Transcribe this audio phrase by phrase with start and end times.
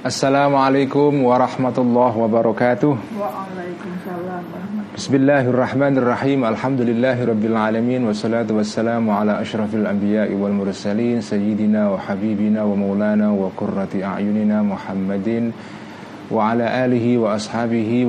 [0.00, 3.20] Assalamualaikum warahmatullahi wabarakatuh.
[3.20, 6.40] Waalaikumsalam Bismillahirrahmanirrahim.
[6.40, 8.08] Alhamdulillahirabbil alamin.
[8.08, 11.20] Wassalatu wassalamu ala asyrafil anbiya'i wal mursalin.
[11.20, 15.52] Sayyidina wa habibina wa maulana wa qurrati a'yunina Muhammadin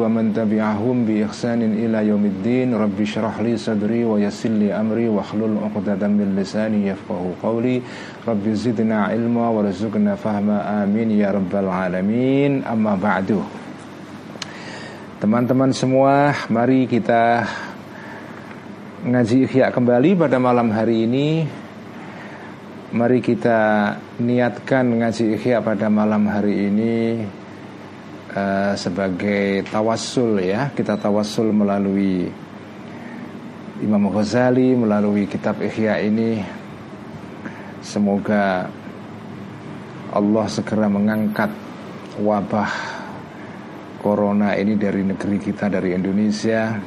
[0.05, 5.25] man tabi'ahum bi ihsanin ila yaumiddin rabbi syrah li sadri wa yassir li amri wa
[5.25, 7.81] hlul 'uqdatam min lisani yafqahu qawli
[8.21, 13.41] rabbi zidna ilma wa rizqna fahma amin ya rabbal alamin amma ba'du
[15.21, 17.46] Teman-teman semua, mari kita
[19.05, 21.46] ngaji ikhya kembali pada malam hari ini.
[22.89, 27.21] Mari kita niatkan ngaji ikhya pada malam hari ini
[28.35, 30.71] uh, sebagai tawassul ya.
[30.71, 32.27] Kita tawassul melalui
[33.81, 36.41] Imam Ghazali melalui kitab Ihya ini.
[37.81, 38.69] Semoga
[40.13, 41.49] Allah segera mengangkat
[42.21, 42.71] wabah
[44.03, 46.77] corona ini dari negeri kita dari Indonesia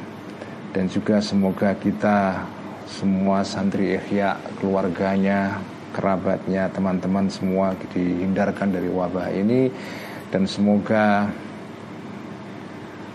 [0.71, 2.47] dan juga semoga kita
[2.87, 5.57] semua santri Ihya keluarganya
[5.95, 9.71] kerabatnya teman-teman semua dihindarkan dari wabah ini
[10.35, 11.31] dan semoga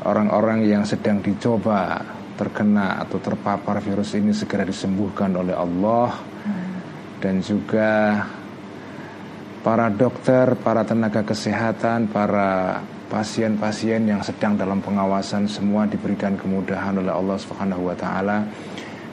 [0.08, 2.00] orang-orang yang sedang dicoba
[2.40, 6.16] terkena atau terpapar virus ini segera disembuhkan oleh Allah
[7.20, 8.24] dan juga
[9.60, 12.80] para dokter, para tenaga kesehatan, para
[13.12, 18.48] pasien-pasien yang sedang dalam pengawasan semua diberikan kemudahan oleh Allah Subhanahu wa taala.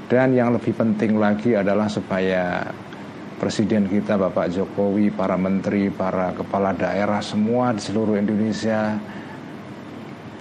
[0.08, 2.64] Dan yang lebih penting lagi adalah supaya
[3.38, 8.98] presiden kita Bapak Jokowi, para menteri, para kepala daerah semua di seluruh Indonesia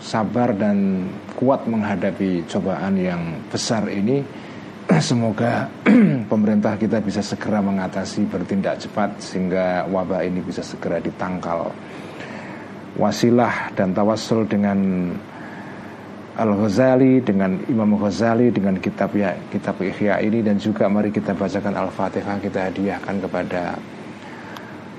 [0.00, 4.24] sabar dan kuat menghadapi cobaan yang besar ini.
[5.02, 5.68] Semoga
[6.32, 11.68] pemerintah kita bisa segera mengatasi bertindak cepat sehingga wabah ini bisa segera ditangkal
[12.96, 15.12] wasilah dan tawassul dengan
[16.36, 21.72] Al-Ghazali dengan Imam Ghazali dengan kitab ya kitab Ihya ini dan juga mari kita bacakan
[21.72, 23.72] Al-Fatihah kita hadiahkan kepada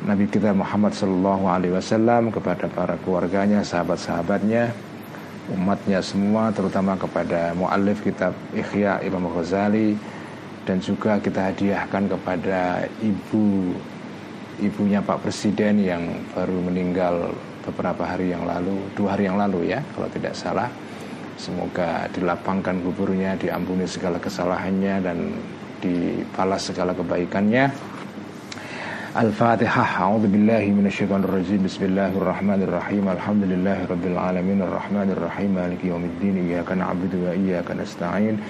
[0.01, 4.73] Nabi kita Muhammad Sallallahu Alaihi Wasallam kepada para keluarganya, sahabat-sahabatnya,
[5.53, 9.93] umatnya semua, terutama kepada muallif kitab Ihya Imam Ghazali
[10.65, 13.77] dan juga kita hadiahkan kepada ibu
[14.57, 16.01] ibunya Pak Presiden yang
[16.33, 17.29] baru meninggal
[17.61, 20.69] beberapa hari yang lalu, dua hari yang lalu ya, kalau tidak salah.
[21.37, 25.17] Semoga dilapangkan kuburnya, diampuni segala kesalahannya dan
[25.77, 27.69] dibalas segala kebaikannya.
[29.17, 30.01] Al-Fatihah.
[30.01, 31.61] A'udzu billahi minasyaitonir rajim.
[31.65, 33.05] Bismillahirrahmanirrahim.
[33.05, 36.41] Alhamdulillahi rabbil alamin arrahmanir rahim maliki yaumiddin.
[36.41, 38.41] Iyyaka na'budu wa iyyaka nasta'in.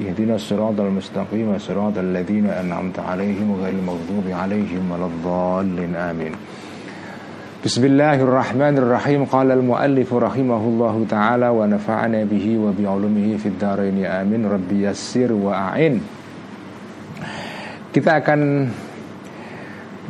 [0.00, 5.92] Ihdinas siratal mustaqim, siratal ladzina an'amta 'alaihim ghairil maghdubi 'alaihim waladdallin.
[5.92, 6.32] Amin.
[7.64, 9.24] Bismillahirrahmanirrahim.
[9.24, 15.72] Qala al-muallif rahimahullahu ta'ala Wa nafa'ana bihi wa bi'ulumihi Fid daraini amin Rabbi yassir wa
[15.72, 15.96] a'in.
[17.88, 18.68] Kita akan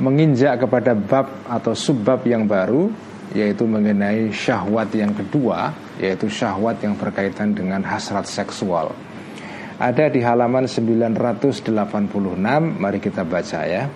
[0.02, 2.90] Menginjak kepada bab Atau subbab yang baru
[3.38, 5.70] Yaitu mengenai syahwat yang kedua
[6.02, 8.90] Yaitu syahwat yang berkaitan dengan hasrat seksual.
[9.78, 11.70] Ada di halaman 986
[12.82, 13.86] Mari kita baca ya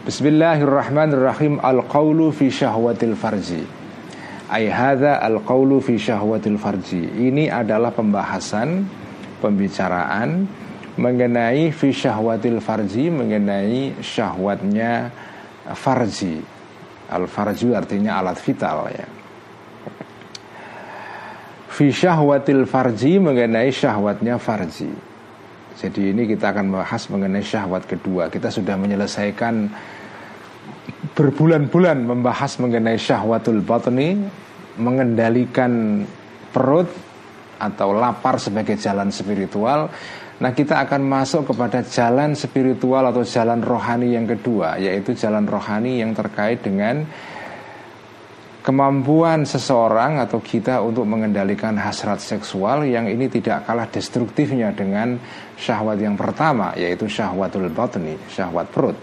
[0.00, 1.60] Bismillahirrahmanirrahim.
[1.60, 3.60] Al-qawlu fi syahwatil farji.
[4.48, 7.04] Ay hadha al-qawlu fi syahwatil farji.
[7.04, 8.88] Ini adalah pembahasan
[9.44, 10.48] Pembicaraan
[10.96, 15.12] Mengenai fi syahwatil farji Mengenai syahwatnya
[15.76, 16.40] farji.
[17.12, 19.04] Al-farju artinya alat vital ya.
[21.68, 25.09] Fi syahwatil farji Mengenai syahwatnya farji
[25.80, 28.28] jadi ini kita akan membahas mengenai syahwat kedua.
[28.28, 29.54] Kita sudah menyelesaikan
[31.16, 34.20] berbulan-bulan membahas mengenai syahwatul batni,
[34.76, 36.04] mengendalikan
[36.52, 36.84] perut
[37.56, 39.88] atau lapar sebagai jalan spiritual.
[40.40, 46.04] Nah, kita akan masuk kepada jalan spiritual atau jalan rohani yang kedua, yaitu jalan rohani
[46.04, 47.04] yang terkait dengan
[48.70, 55.18] kemampuan seseorang atau kita untuk mengendalikan hasrat seksual yang ini tidak kalah destruktifnya dengan
[55.58, 58.94] syahwat yang pertama yaitu syahwatul batni, syahwat perut.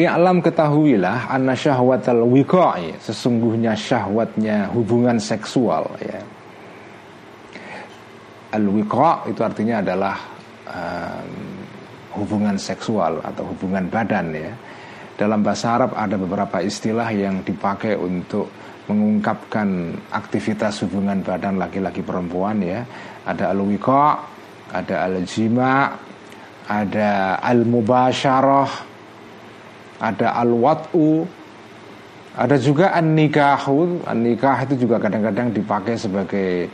[0.00, 6.24] I'lam ketahuilah anna syahwatal wiqa'i sesungguhnya syahwatnya hubungan seksual ya.
[8.56, 10.16] Al wiqa' itu artinya adalah
[10.72, 11.28] um,
[12.16, 14.52] hubungan seksual atau hubungan badan ya
[15.20, 18.48] dalam bahasa Arab ada beberapa istilah yang dipakai untuk
[18.88, 22.88] mengungkapkan aktivitas hubungan badan laki-laki perempuan ya.
[23.28, 23.60] Ada al
[24.70, 25.92] ada al-jima,
[26.64, 28.70] ada al-mubasyarah,
[30.00, 31.28] ada al-wat'u,
[32.30, 36.70] Ada juga an-nikahu, an-nikah itu juga kadang-kadang dipakai sebagai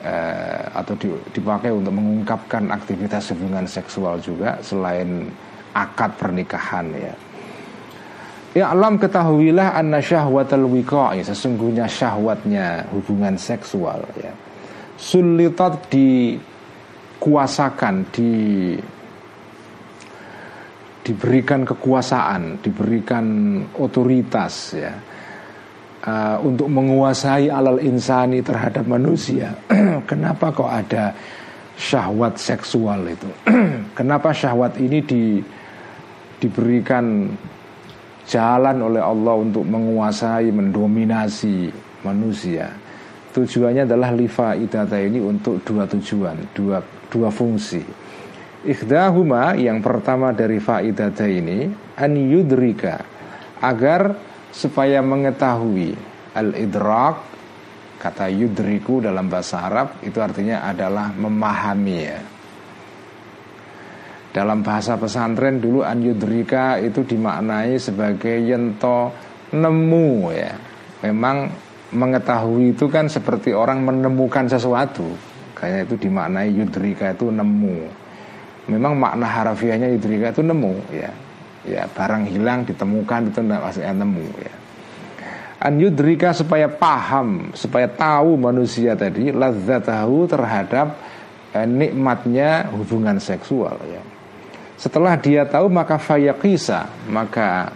[0.00, 0.96] uh, atau
[1.28, 5.28] dipakai untuk mengungkapkan aktivitas hubungan seksual juga selain
[5.76, 7.14] akad pernikahan ya.
[8.54, 14.30] Ya alam ketahuilah anna syahwatal wiqa'i sesungguhnya syahwatnya hubungan seksual ya.
[14.94, 18.30] Sulitat dikuasakan di
[21.04, 23.26] diberikan kekuasaan, diberikan
[23.76, 24.94] otoritas ya
[26.06, 29.50] uh, untuk menguasai alal insani terhadap manusia.
[30.10, 31.10] Kenapa kok ada
[31.74, 33.26] syahwat seksual itu?
[33.98, 35.42] Kenapa syahwat ini di
[36.38, 37.34] diberikan
[38.24, 41.68] jalan oleh Allah untuk menguasai, mendominasi
[42.04, 42.72] manusia.
[43.34, 46.78] Tujuannya adalah lifa idata ini untuk dua tujuan, dua
[47.10, 47.82] dua fungsi.
[48.64, 51.68] Ikhdahuma yang pertama dari faidata ini
[52.00, 53.04] an yudrika
[53.60, 54.16] agar
[54.48, 55.92] supaya mengetahui
[56.32, 57.16] al idrak
[58.00, 62.33] kata yudriku dalam bahasa Arab itu artinya adalah memahami ya
[64.34, 69.14] dalam bahasa pesantren dulu anyudrika itu dimaknai sebagai yento
[69.54, 70.52] nemu ya.
[71.06, 71.46] Memang
[71.94, 75.06] mengetahui itu kan seperti orang menemukan sesuatu.
[75.54, 77.78] Kayak itu dimaknai yudrika itu nemu.
[78.74, 81.14] Memang makna harafiahnya yudrika itu nemu ya.
[81.62, 84.54] Ya barang hilang ditemukan itu maksudnya nemu ya.
[85.62, 90.98] An yudrika supaya paham, supaya tahu manusia tadi tahu terhadap
[91.54, 94.13] eh, nikmatnya hubungan seksual ya.
[94.84, 97.72] Setelah dia tahu maka fayaqisa maka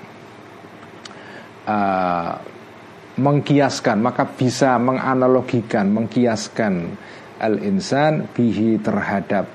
[1.64, 2.36] uh,
[3.16, 6.92] mengkiaskan maka bisa menganalogikan mengkiaskan
[7.40, 9.48] al insan bihi terhadap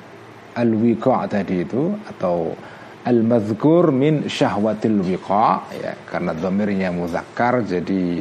[0.57, 2.57] al wiqa tadi itu atau
[3.05, 8.17] al madhkur min syahwatil wiqa ya karena domirnya muzakkar jadi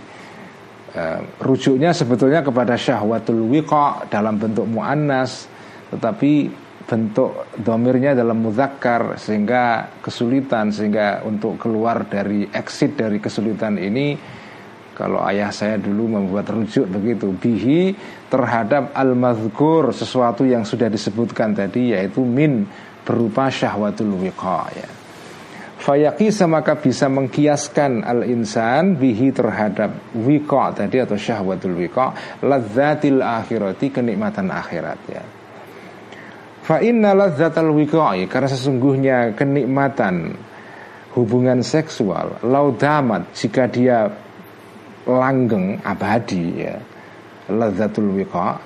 [0.92, 5.48] uh, rujuknya sebetulnya kepada syahwatul wiqa dalam bentuk muannas
[5.88, 14.18] tetapi bentuk domirnya dalam muzakkar sehingga kesulitan sehingga untuk keluar dari exit dari kesulitan ini
[14.92, 17.96] kalau ayah saya dulu membuat rujuk begitu bihi
[18.28, 22.68] terhadap al mazkur sesuatu yang sudah disebutkan tadi yaitu min
[23.02, 24.88] berupa syahwatul wiqa ya.
[25.82, 34.54] Fayaqisa maka bisa mengkiaskan al-insan bihi terhadap wiqa tadi atau syahwatul wiqa ladzatil akhirati kenikmatan
[34.54, 35.41] akhirat ya.
[36.62, 40.38] Fa inna ladzatal wiqa'i karena sesungguhnya kenikmatan
[41.12, 44.08] hubungan seksual laudamat jika dia
[45.04, 46.78] langgeng abadi ya
[47.50, 48.56] ladzatul wiqa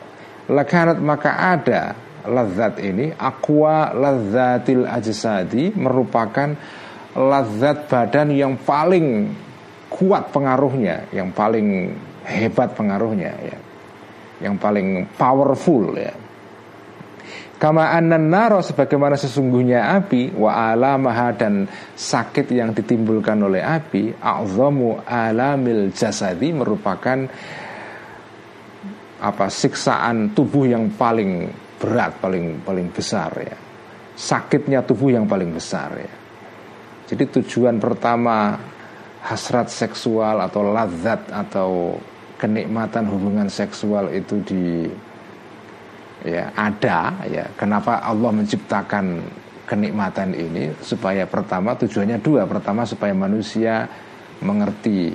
[0.52, 1.96] lakanat maka ada
[2.26, 6.54] ladzat ini aqua ladzatil ajsadi merupakan
[7.16, 9.30] ladzat badan yang paling
[9.90, 11.94] kuat pengaruhnya yang paling
[12.26, 13.58] hebat pengaruhnya ya
[14.42, 16.12] yang paling powerful ya
[17.56, 21.64] Kama anan naro sebagaimana sesungguhnya api wa alamaha dan
[21.96, 27.24] sakit yang ditimbulkan oleh api a'zamu alamil jasadi merupakan
[29.16, 31.48] apa siksaan tubuh yang paling
[31.80, 33.56] berat paling paling besar ya.
[34.12, 36.12] Sakitnya tubuh yang paling besar ya.
[37.08, 38.52] Jadi tujuan pertama
[39.24, 41.96] hasrat seksual atau lazat atau
[42.36, 44.92] kenikmatan hubungan seksual itu di
[46.26, 47.46] ya ada ya.
[47.54, 49.22] Kenapa Allah menciptakan
[49.70, 50.74] kenikmatan ini?
[50.82, 52.42] Supaya pertama tujuannya dua.
[52.50, 53.86] Pertama supaya manusia
[54.42, 55.14] mengerti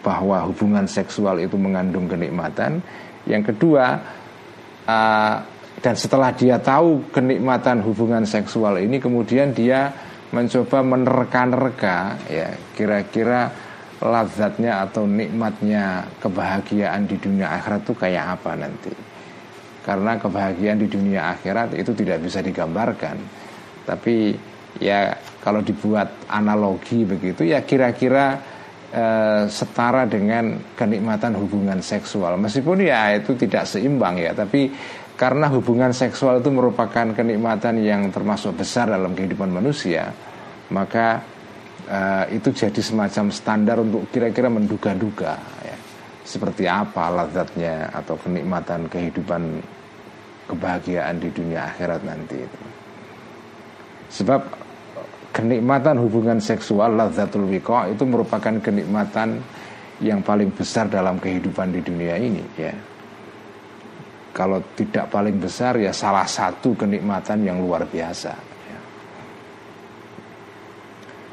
[0.00, 2.80] bahwa hubungan seksual itu mengandung kenikmatan.
[3.28, 4.00] Yang kedua
[4.88, 5.36] uh,
[5.78, 9.94] dan setelah dia tahu kenikmatan hubungan seksual ini kemudian dia
[10.34, 13.48] mencoba menerka-nerka ya kira-kira
[13.98, 18.92] lazatnya atau nikmatnya kebahagiaan di dunia akhirat itu kayak apa nanti
[19.88, 23.16] karena kebahagiaan di dunia akhirat itu tidak bisa digambarkan.
[23.88, 24.36] Tapi
[24.76, 28.36] ya kalau dibuat analogi begitu ya kira-kira
[28.92, 32.36] eh, setara dengan kenikmatan hubungan seksual.
[32.36, 34.68] Meskipun ya itu tidak seimbang ya tapi
[35.16, 40.12] karena hubungan seksual itu merupakan kenikmatan yang termasuk besar dalam kehidupan manusia
[40.68, 41.24] maka
[41.88, 45.76] eh, itu jadi semacam standar untuk kira-kira menduga-duga ya.
[46.28, 49.64] Seperti apa lazatnya atau kenikmatan kehidupan
[50.48, 52.60] kebahagiaan di dunia akhirat nanti itu.
[54.08, 54.40] Sebab
[55.36, 59.38] kenikmatan hubungan seksual lazzatul wiqa itu merupakan kenikmatan
[60.00, 62.74] yang paling besar dalam kehidupan di dunia ini ya.
[64.32, 68.32] Kalau tidak paling besar ya salah satu kenikmatan yang luar biasa
[68.70, 68.80] ya.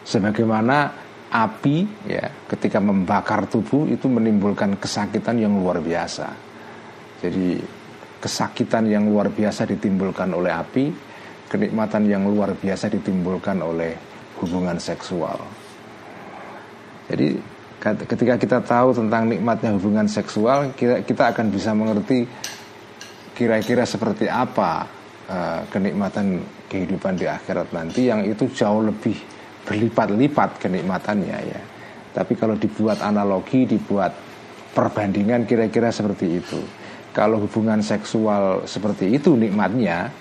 [0.03, 6.27] Sebagaimana api ya ketika membakar tubuh itu menimbulkan kesakitan yang luar biasa.
[7.21, 7.61] Jadi
[8.25, 10.89] kesakitan yang luar biasa ditimbulkan oleh api,
[11.45, 13.93] kenikmatan yang luar biasa ditimbulkan oleh
[14.41, 15.37] hubungan seksual.
[17.05, 17.37] Jadi
[17.85, 22.25] ketika kita tahu tentang nikmatnya hubungan seksual, kita, akan bisa mengerti
[23.37, 24.89] kira-kira seperti apa
[25.29, 29.13] uh, kenikmatan kehidupan di akhirat nanti yang itu jauh lebih
[29.69, 31.61] berlipat-lipat kenikmatannya ya.
[32.09, 34.17] Tapi kalau dibuat analogi, dibuat
[34.73, 36.84] perbandingan kira-kira seperti itu.
[37.15, 40.11] Kalau hubungan seksual seperti itu nikmatnya,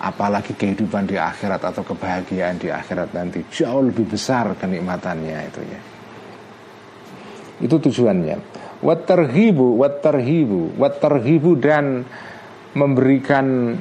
[0.00, 5.80] apalagi kehidupan di akhirat atau kebahagiaan di akhirat nanti jauh lebih besar kenikmatannya itu ya.
[7.60, 8.64] Itu tujuannya.
[8.80, 12.04] Waterhibu, waterhibu, waterhibu dan
[12.76, 13.76] memberikan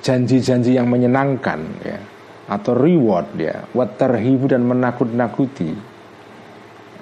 [0.00, 1.98] janji-janji yang menyenangkan ya
[2.46, 5.74] atau reward ya waterhibu dan menakut-nakuti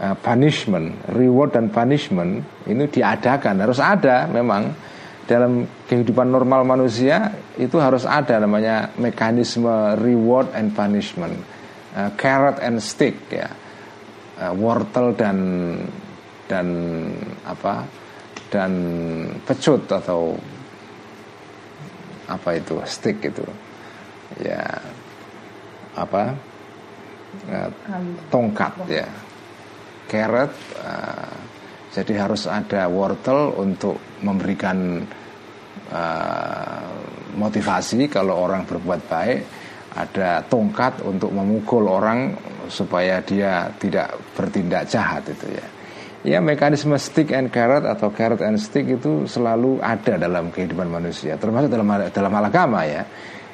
[0.00, 3.62] uh, punishment reward dan punishment ini diadakan.
[3.62, 4.92] Harus ada memang.
[5.24, 11.32] Dalam kehidupan normal manusia itu harus ada namanya mekanisme reward and punishment.
[11.96, 13.48] Uh, carrot and stick ya.
[14.36, 15.38] Uh, wortel dan
[16.44, 16.68] dan
[17.48, 17.88] apa?
[18.52, 18.72] Dan
[19.48, 20.36] pecut atau
[22.28, 22.76] apa itu?
[22.84, 23.48] Stick itu.
[24.44, 24.60] Ya
[25.96, 26.36] apa?
[27.48, 27.72] Uh,
[28.28, 29.08] tongkat ya
[30.14, 31.44] carrot uh,
[31.94, 34.98] jadi harus ada wortel untuk memberikan
[35.94, 36.90] uh,
[37.38, 39.40] motivasi kalau orang berbuat baik.
[39.94, 42.34] Ada tongkat untuk memukul orang
[42.66, 45.66] supaya dia tidak bertindak jahat itu ya.
[46.24, 51.38] Ya mekanisme stick and carrot atau carrot and stick itu selalu ada dalam kehidupan manusia
[51.38, 53.06] termasuk dalam dalam agama ya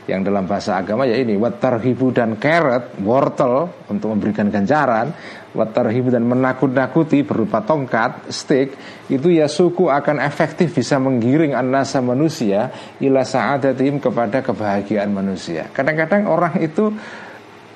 [0.09, 5.13] yang dalam bahasa agama ya ini watarhibu dan carrot wortel untuk memberikan ganjaran
[5.53, 8.75] watarhibu dan menakut-nakuti berupa tongkat stick
[9.11, 12.71] itu ya suku akan efektif bisa menggiring anasa manusia
[13.03, 15.67] ila sa'adatim kepada kebahagiaan manusia.
[15.75, 16.95] Kadang-kadang orang itu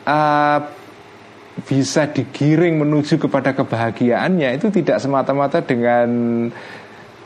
[0.06, 0.58] uh,
[1.66, 6.08] bisa digiring menuju kepada kebahagiaannya itu tidak semata-mata dengan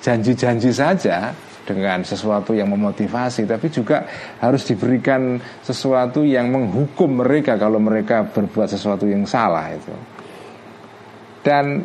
[0.05, 1.33] janji-janji saja
[1.69, 4.09] dengan sesuatu yang memotivasi tapi juga
[4.41, 9.93] harus diberikan sesuatu yang menghukum mereka kalau mereka berbuat sesuatu yang salah itu
[11.45, 11.85] dan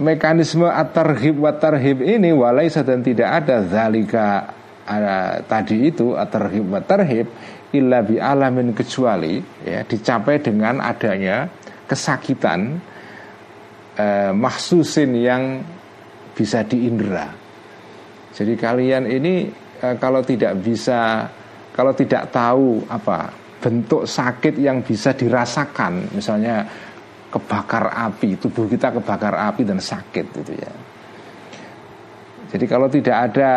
[0.00, 4.56] mekanisme atarhib watarhib ini walai dan tidak ada zalika
[4.88, 7.28] ada, tadi itu atarhib watarhib
[7.76, 11.44] illa bi alamin kecuali ya dicapai dengan adanya
[11.84, 12.80] kesakitan
[13.96, 15.42] eh, mahsusin yang
[16.38, 17.47] bisa diindra.
[18.38, 19.50] Jadi kalian ini
[19.82, 21.26] eh, kalau tidak bisa
[21.74, 26.62] kalau tidak tahu apa bentuk sakit yang bisa dirasakan, misalnya
[27.26, 30.72] kebakar api, tubuh kita kebakar api dan sakit gitu ya.
[32.48, 33.52] Jadi kalau tidak ada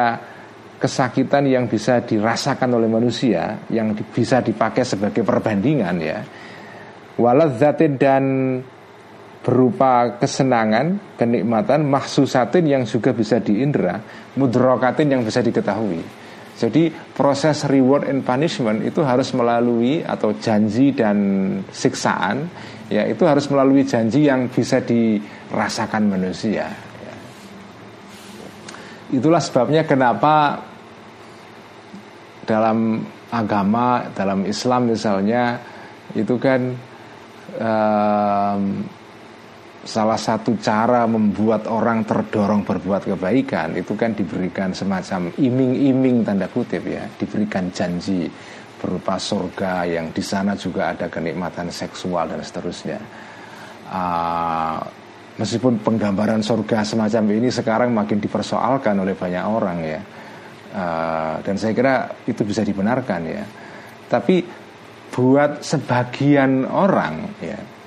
[0.82, 6.20] kesakitan yang bisa dirasakan oleh manusia yang bisa dipakai sebagai perbandingan ya
[7.22, 8.24] waladzatin dan
[9.42, 13.98] berupa kesenangan, kenikmatan, mahsusatin yang juga bisa diindra,
[14.38, 16.22] mudrokatin yang bisa diketahui.
[16.62, 21.18] Jadi proses reward and punishment itu harus melalui atau janji dan
[21.74, 22.46] siksaan,
[22.86, 26.70] ya itu harus melalui janji yang bisa dirasakan manusia.
[29.10, 30.62] Itulah sebabnya kenapa
[32.46, 35.58] dalam agama, dalam Islam misalnya
[36.14, 36.78] itu kan
[37.58, 38.86] um,
[39.82, 46.86] salah satu cara membuat orang terdorong berbuat kebaikan itu kan diberikan semacam iming-iming tanda kutip
[46.86, 48.30] ya, diberikan janji
[48.78, 53.00] berupa surga yang di sana juga ada kenikmatan seksual dan seterusnya.
[53.92, 54.80] Uh,
[55.42, 60.02] meskipun penggambaran surga semacam ini sekarang makin dipersoalkan oleh banyak orang ya,
[60.78, 61.96] uh, dan saya kira
[62.30, 63.44] itu bisa dibenarkan ya.
[64.06, 64.46] Tapi
[65.10, 67.81] buat sebagian orang ya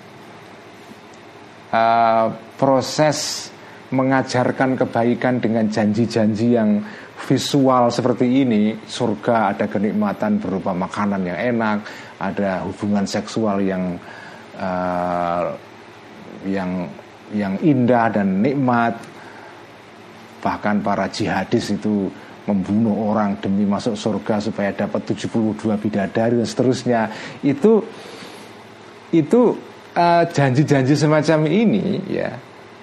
[1.75, 3.51] uh, proses
[3.91, 6.79] mengajarkan kebaikan dengan janji-janji yang
[7.27, 11.79] visual seperti ini surga ada kenikmatan berupa makanan yang enak
[12.19, 13.99] ada hubungan seksual yang
[14.59, 15.55] uh,
[16.47, 16.87] yang
[17.33, 18.95] yang indah dan nikmat.
[20.45, 22.13] Bahkan para jihadis itu
[22.45, 27.09] membunuh orang demi masuk surga supaya dapat 72 bidadari dan seterusnya.
[27.41, 27.81] Itu
[29.11, 29.57] itu
[29.95, 32.31] eh, janji-janji semacam ini ya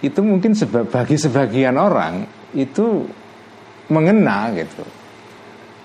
[0.01, 2.25] itu mungkin seba bagi sebagian orang
[2.58, 3.06] itu
[3.94, 4.84] mengena gitu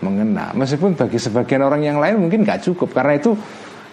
[0.01, 3.37] mengena meskipun bagi sebagian orang yang lain mungkin nggak cukup karena itu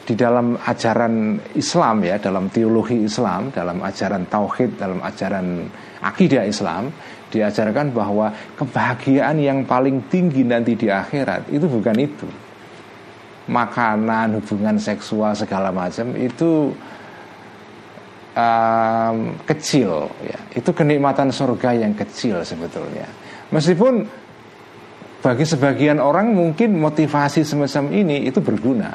[0.03, 5.63] di dalam ajaran Islam ya, dalam teologi Islam, dalam ajaran tauhid, dalam ajaran
[6.03, 6.91] akidah Islam,
[7.31, 12.27] diajarkan bahwa kebahagiaan yang paling tinggi nanti di akhirat itu bukan itu.
[13.43, 16.71] Makanan, hubungan seksual segala macam itu
[18.33, 20.39] um, kecil ya.
[20.53, 23.07] Itu kenikmatan surga yang kecil sebetulnya.
[23.53, 24.05] Meskipun
[25.23, 28.91] bagi sebagian orang mungkin motivasi semacam ini itu berguna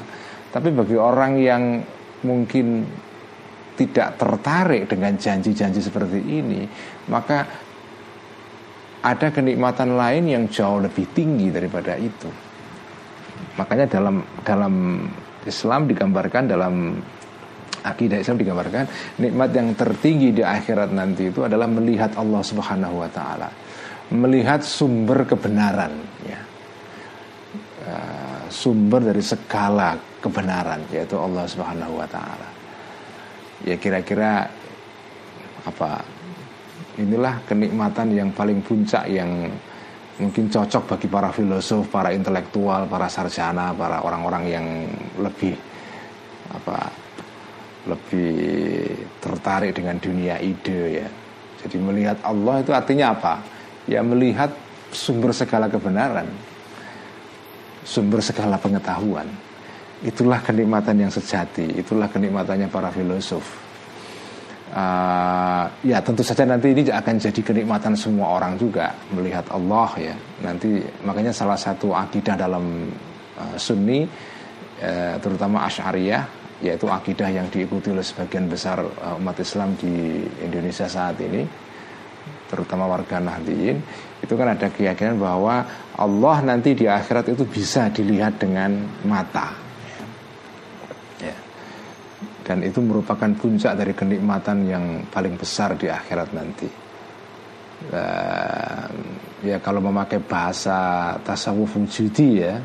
[0.48, 1.62] tapi bagi orang yang
[2.24, 2.88] mungkin
[3.76, 6.66] tidak tertarik dengan janji-janji seperti ini,
[7.12, 7.46] maka
[8.98, 12.26] ada kenikmatan lain yang jauh lebih tinggi daripada itu.
[13.54, 14.74] Makanya dalam dalam
[15.46, 16.98] Islam digambarkan dalam
[17.84, 18.86] akidah Islam digambarkan
[19.22, 23.48] nikmat yang tertinggi di akhirat nanti itu adalah melihat Allah Subhanahu wa taala.
[24.08, 25.92] Melihat sumber kebenaran
[26.24, 26.40] ya.
[27.88, 32.48] Uh, sumber dari segala kebenaran yaitu Allah Subhanahu wa taala.
[33.66, 34.48] Ya kira-kira
[35.66, 36.00] apa
[36.98, 39.50] inilah kenikmatan yang paling puncak yang
[40.18, 44.66] mungkin cocok bagi para filosof, para intelektual, para sarjana, para orang-orang yang
[45.22, 45.54] lebih
[46.48, 46.90] apa
[47.86, 48.90] lebih
[49.22, 51.08] tertarik dengan dunia ide ya.
[51.62, 53.34] Jadi melihat Allah itu artinya apa?
[53.86, 54.50] Ya melihat
[54.94, 56.26] sumber segala kebenaran,
[57.82, 59.26] sumber segala pengetahuan.
[59.98, 63.66] Itulah kenikmatan yang sejati, itulah kenikmatannya para filosof.
[64.68, 70.14] Uh, ya tentu saja nanti ini akan jadi kenikmatan semua orang juga melihat Allah ya.
[70.44, 72.86] Nanti makanya salah satu akidah dalam
[73.40, 79.78] uh, Sunni uh, terutama Asy'ariyah yaitu akidah yang diikuti oleh sebagian besar uh, umat Islam
[79.78, 81.46] di Indonesia saat ini
[82.48, 83.78] terutama warga Nahdliyin
[84.24, 85.62] itu kan ada keyakinan bahwa
[85.94, 88.74] Allah nanti di akhirat itu bisa dilihat dengan
[89.04, 89.68] mata
[92.48, 96.68] dan itu merupakan puncak dari kenikmatan yang paling besar di akhirat nanti.
[99.44, 102.56] Ya kalau memakai bahasa tasawuf wujudi ya,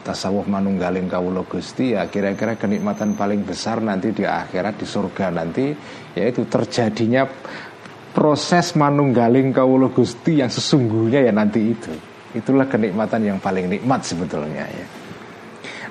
[0.00, 5.76] tasawuf manunggaling kawula Gusti ya kira-kira kenikmatan paling besar nanti di akhirat di surga nanti
[6.16, 7.28] yaitu terjadinya
[8.16, 11.92] proses manunggaling kawula Gusti yang sesungguhnya ya nanti itu.
[12.32, 14.86] Itulah kenikmatan yang paling nikmat sebetulnya ya.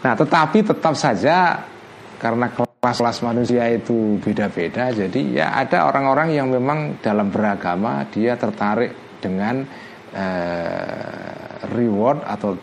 [0.01, 1.61] Nah, tetapi tetap saja
[2.17, 2.49] karena
[2.81, 9.65] kelas-kelas manusia itu beda-beda jadi ya ada orang-orang yang memang dalam beragama dia tertarik dengan
[10.13, 12.57] uh, reward atau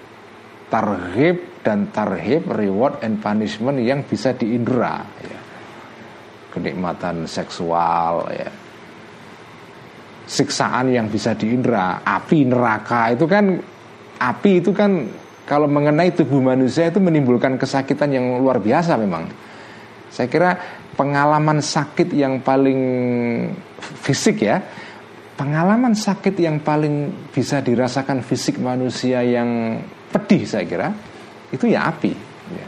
[0.69, 5.41] tarhib dan tarhib reward and punishment yang bisa diindra ya.
[6.53, 8.51] kenikmatan seksual ya.
[10.29, 12.05] Siksaan yang bisa diindra.
[12.05, 13.57] Api neraka itu kan
[14.21, 15.09] api itu kan
[15.49, 19.25] kalau mengenai tubuh manusia itu menimbulkan kesakitan yang luar biasa memang.
[20.13, 20.51] Saya kira
[20.93, 22.81] pengalaman sakit yang paling
[24.05, 24.61] fisik ya,
[25.41, 30.89] pengalaman sakit yang paling bisa dirasakan fisik manusia yang pedih saya kira
[31.53, 32.13] itu ya api.
[32.49, 32.67] Ya,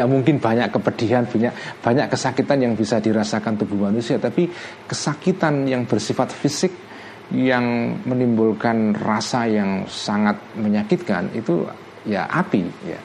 [0.00, 4.48] ya mungkin banyak kepedihan, banyak banyak kesakitan yang bisa dirasakan tubuh manusia, tapi
[4.88, 6.72] kesakitan yang bersifat fisik
[7.32, 11.64] yang menimbulkan rasa yang sangat menyakitkan itu
[12.04, 13.00] ya api ya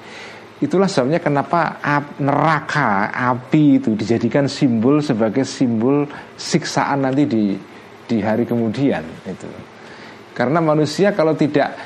[0.59, 1.79] Itulah sebabnya kenapa
[2.19, 6.03] neraka api itu dijadikan simbol sebagai simbol
[6.35, 7.55] siksaan nanti di
[8.03, 9.47] di hari kemudian itu.
[10.35, 11.79] Karena manusia kalau tidak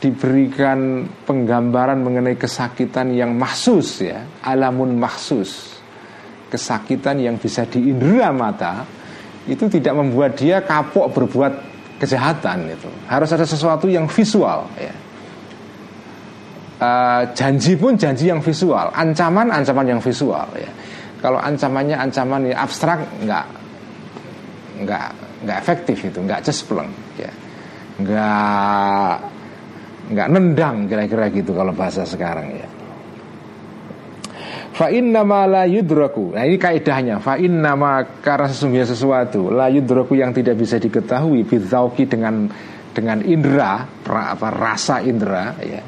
[0.00, 5.78] diberikan penggambaran mengenai kesakitan yang mahsus ya, alamun mahsus.
[6.50, 8.82] Kesakitan yang bisa diindera mata
[9.46, 11.52] itu tidak membuat dia kapok berbuat
[12.02, 12.90] kejahatan itu.
[13.06, 15.10] Harus ada sesuatu yang visual ya
[16.80, 20.70] uh, janji pun janji yang visual, ancaman ancaman yang visual ya.
[21.20, 23.46] Kalau ancamannya ancaman yang abstrak nggak
[24.80, 25.08] nggak
[25.44, 26.88] nggak efektif itu, nggak cespleng
[27.20, 27.30] ya,
[28.00, 29.14] nggak
[30.10, 32.68] nggak nendang kira-kira gitu kalau bahasa sekarang ya.
[34.70, 36.32] Fa nama la yudraku.
[36.32, 37.20] Nah ini kaidahnya.
[37.20, 42.48] Fa nama karena sesungguhnya sesuatu la yudraku yang tidak bisa diketahui bidzauki dengan
[42.90, 45.82] dengan indera apa rasa indera ya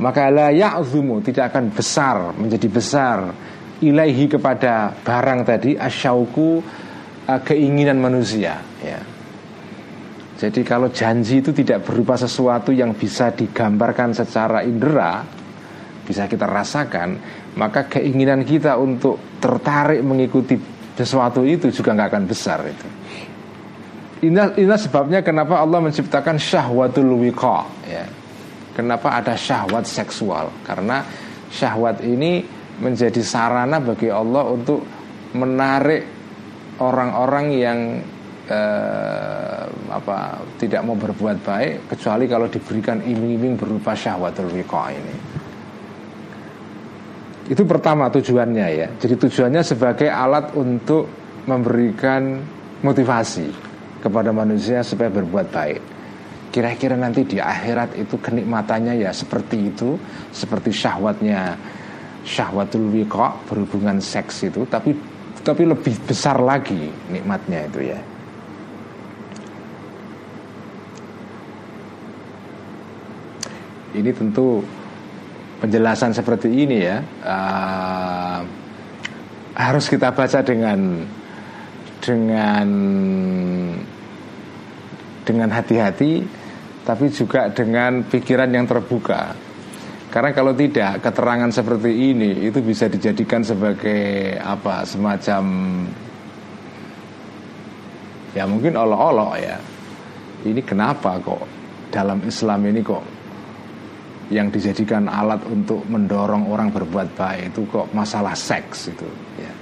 [0.00, 3.18] maka la ya'zumu tidak akan besar menjadi besar
[3.78, 6.50] ilaihi kepada barang tadi asyauku
[7.28, 9.13] uh, keinginan manusia ya.
[10.34, 15.22] Jadi kalau janji itu tidak berupa sesuatu yang bisa digambarkan secara indera
[16.04, 17.16] bisa kita rasakan
[17.56, 20.58] maka keinginan kita untuk tertarik mengikuti
[20.92, 22.88] sesuatu itu juga nggak akan besar itu.
[24.28, 28.04] Inilah, inilah sebabnya kenapa Allah menciptakan syahwatul wiqa ya
[28.74, 30.50] Kenapa ada syahwat seksual?
[30.66, 31.06] Karena
[31.46, 32.42] syahwat ini
[32.82, 34.82] menjadi sarana bagi Allah untuk
[35.38, 36.02] menarik
[36.82, 37.78] orang-orang yang
[38.48, 40.16] eh, apa
[40.60, 45.16] tidak mau berbuat baik kecuali kalau diberikan iming-iming berupa syahwatul wiqa ini.
[47.44, 48.88] Itu pertama tujuannya ya.
[48.96, 51.04] Jadi tujuannya sebagai alat untuk
[51.44, 52.40] memberikan
[52.80, 53.48] motivasi
[54.00, 55.80] kepada manusia supaya berbuat baik.
[56.48, 59.98] Kira-kira nanti di akhirat itu kenikmatannya ya seperti itu,
[60.32, 61.58] seperti syahwatnya
[62.24, 64.96] syahwatul wiqa berhubungan seks itu, tapi
[65.44, 68.00] tapi lebih besar lagi nikmatnya itu ya.
[73.94, 74.58] Ini tentu
[75.62, 76.98] penjelasan seperti ini ya.
[77.22, 78.40] Uh,
[79.54, 81.06] harus kita baca dengan
[82.02, 82.68] dengan
[85.24, 86.20] dengan hati-hati
[86.84, 89.32] tapi juga dengan pikiran yang terbuka.
[90.12, 95.42] Karena kalau tidak keterangan seperti ini itu bisa dijadikan sebagai apa semacam
[98.36, 99.56] ya mungkin olok-olok ya.
[100.44, 101.46] Ini kenapa kok
[101.88, 103.13] dalam Islam ini kok
[104.34, 109.06] yang dijadikan alat untuk mendorong orang berbuat baik itu kok masalah seks itu
[109.38, 109.52] ya.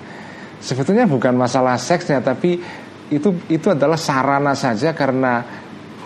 [0.63, 2.57] Sebetulnya bukan masalah seksnya tapi
[3.13, 5.45] itu itu adalah sarana saja karena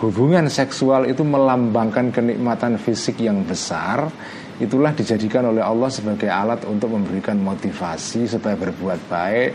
[0.03, 4.11] hubungan seksual itu melambangkan kenikmatan fisik yang besar
[4.59, 9.49] itulah dijadikan oleh Allah sebagai alat untuk memberikan motivasi supaya berbuat baik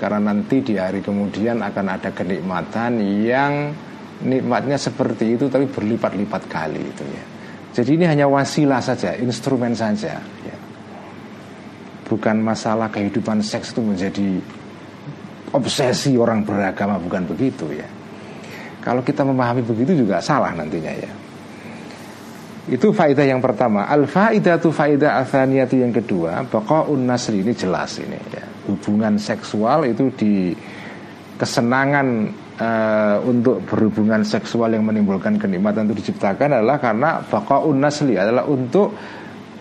[0.00, 3.72] karena nanti di hari kemudian akan ada kenikmatan yang
[4.24, 7.35] nikmatnya seperti itu tapi berlipat-lipat kali itu ya.
[7.76, 10.16] Jadi ini hanya wasilah saja, instrumen saja.
[10.40, 10.56] Ya.
[12.08, 14.40] Bukan masalah kehidupan seks itu menjadi
[15.52, 17.84] obsesi orang beragama, bukan begitu ya.
[18.80, 21.12] Kalau kita memahami begitu juga salah nantinya ya.
[22.66, 23.84] Itu faedah yang pertama.
[23.84, 26.48] Al faedah tu faedah athaniyati yang kedua.
[26.48, 28.46] Baqaun nasri ini jelas ini ya.
[28.72, 30.56] Hubungan seksual itu di
[31.36, 38.48] kesenangan uh, untuk berhubungan seksual yang menimbulkan kenikmatan itu diciptakan adalah karena baqaun nasli adalah
[38.48, 38.96] untuk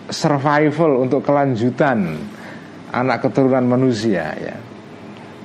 [0.10, 2.19] survival untuk kelanjutan
[2.93, 4.55] anak keturunan manusia ya.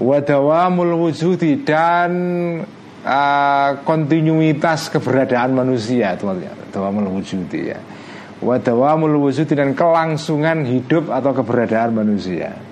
[0.01, 2.11] Wadawamul wujudi dan
[3.05, 7.79] uh, kontinuitas keberadaan manusia itu maksudnya dawamul wujudi ya.
[8.41, 12.70] Wadawamul wujudi dan kelangsungan hidup atau keberadaan manusia.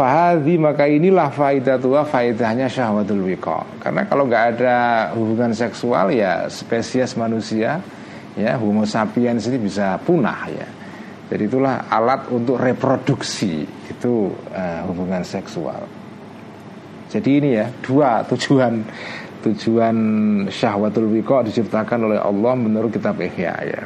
[0.00, 4.76] Fahadi maka inilah faidah tua faidahnya syahwatul wiko Karena kalau nggak ada
[5.12, 7.84] hubungan seksual ya spesies manusia
[8.32, 10.68] ya Homo sapiens ini bisa punah ya.
[11.28, 15.84] Jadi itulah alat untuk reproduksi itu uh, hubungan seksual.
[17.12, 18.80] Jadi ini ya dua tujuan
[19.44, 19.96] tujuan
[20.48, 23.82] syahwatul wiko diciptakan oleh Allah menurut kitab Ihya ya.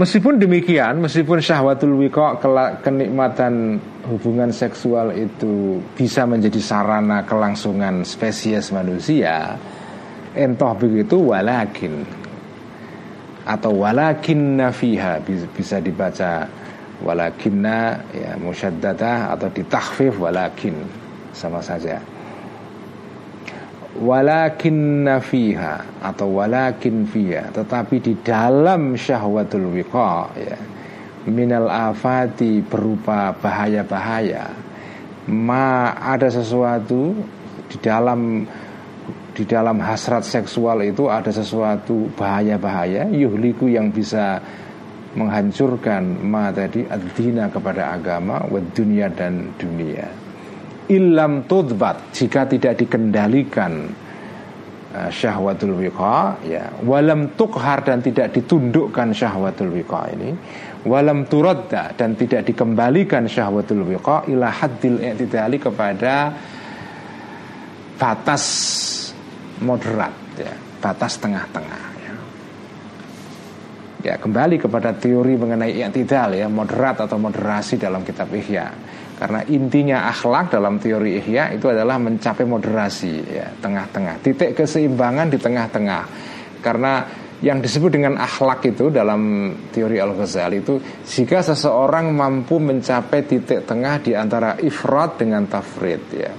[0.00, 2.40] Meskipun demikian, meskipun syahwatul wiko
[2.80, 3.76] kenikmatan
[4.08, 9.60] hubungan seksual itu bisa menjadi sarana kelangsungan spesies manusia,
[10.32, 12.08] entoh begitu walakin.
[13.44, 15.20] Atau walakin nafiha
[15.52, 16.48] bisa dibaca
[17.04, 20.80] walakinna ya musyaddadah atau ditakhfif walakin
[21.36, 22.00] sama saja
[24.00, 27.52] walakin nafiha atau walakin fiha.
[27.52, 30.56] Tetapi di dalam syahwatul wiqa ya
[31.28, 34.48] minal afati berupa bahaya-bahaya.
[35.30, 37.12] Ma ada sesuatu
[37.68, 38.42] di dalam
[39.36, 44.42] di dalam hasrat seksual itu ada sesuatu bahaya-bahaya yuhliku yang bisa
[45.14, 48.42] menghancurkan ma tadi ad-dina kepada agama
[48.74, 50.29] dunia dan dunia
[50.90, 53.86] ilam tudbat jika tidak dikendalikan
[54.90, 56.66] uh, syahwatul wiqa ya.
[56.82, 60.30] Walam tukhar dan tidak ditundukkan syahwatul wiqa ini.
[60.82, 66.34] Walam turadda dan tidak dikembalikan syahwatul wiqa ila haddil i'tidali kepada
[67.94, 68.44] batas
[69.62, 70.54] moderat ya.
[70.80, 72.14] Batas tengah-tengah ya.
[74.00, 76.48] ya kembali kepada teori mengenai i'tidal ya.
[76.50, 82.48] Moderat atau moderasi dalam kitab Ihya karena intinya akhlak dalam teori ihya itu adalah mencapai
[82.48, 84.24] moderasi ya, tengah-tengah.
[84.24, 86.02] Titik keseimbangan di tengah-tengah.
[86.64, 87.04] Karena
[87.44, 94.00] yang disebut dengan akhlak itu dalam teori Al-Ghazali itu jika seseorang mampu mencapai titik tengah
[94.00, 96.32] di antara ifrat dengan tafrid ya.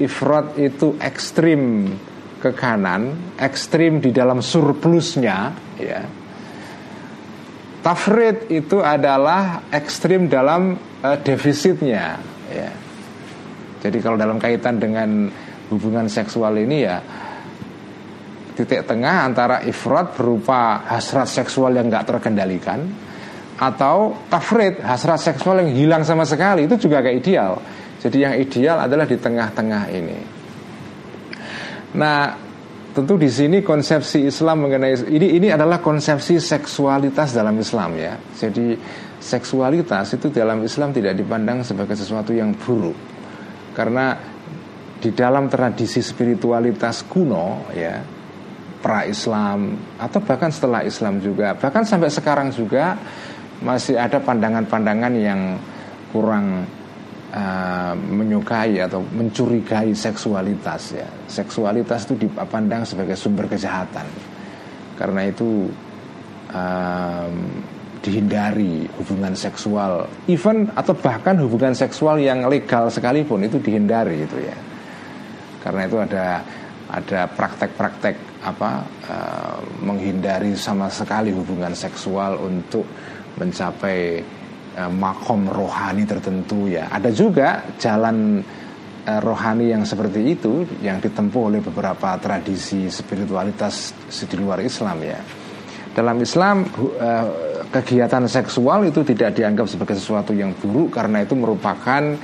[0.00, 1.92] Ifrat itu ekstrim
[2.40, 6.21] ke kanan, ekstrim di dalam surplusnya ya.
[7.82, 12.14] Tafrid itu adalah ekstrim dalam uh, defisitnya
[12.46, 12.70] ya.
[13.82, 15.26] Jadi kalau dalam kaitan dengan
[15.66, 17.02] hubungan seksual ini ya
[18.54, 22.86] titik tengah antara ifrat berupa hasrat seksual yang nggak terkendalikan
[23.58, 27.52] atau tafrid hasrat seksual yang hilang sama sekali itu juga gak ideal.
[28.02, 30.18] Jadi yang ideal adalah di tengah-tengah ini.
[31.94, 32.34] Nah,
[32.92, 38.14] tentu di sini konsepsi Islam mengenai ini ini adalah konsepsi seksualitas dalam Islam ya.
[38.36, 38.76] Jadi
[39.16, 42.96] seksualitas itu dalam Islam tidak dipandang sebagai sesuatu yang buruk.
[43.72, 44.12] Karena
[45.00, 47.96] di dalam tradisi spiritualitas kuno ya,
[48.78, 52.94] pra Islam atau bahkan setelah Islam juga, bahkan sampai sekarang juga
[53.62, 55.56] masih ada pandangan-pandangan yang
[56.12, 56.66] kurang
[57.32, 61.08] uh, menyukai atau mencurigai seksualitas ya.
[61.26, 64.06] Seksualitas itu dipandang sebagai sumber kejahatan.
[64.94, 65.66] Karena itu
[66.52, 67.34] um,
[68.02, 74.56] dihindari hubungan seksual, even atau bahkan hubungan seksual yang legal sekalipun itu dihindari itu ya.
[75.62, 76.42] Karena itu ada
[76.92, 82.84] ada praktek-praktek apa uh, menghindari sama sekali hubungan seksual untuk
[83.38, 84.20] mencapai
[84.76, 86.88] uh, makom rohani tertentu ya.
[86.88, 88.40] Ada juga jalan
[89.06, 95.20] uh, rohani yang seperti itu yang ditempuh oleh beberapa tradisi spiritualitas di luar Islam ya.
[95.92, 97.26] Dalam Islam uh,
[97.68, 102.16] kegiatan seksual itu tidak dianggap sebagai sesuatu yang buruk karena itu merupakan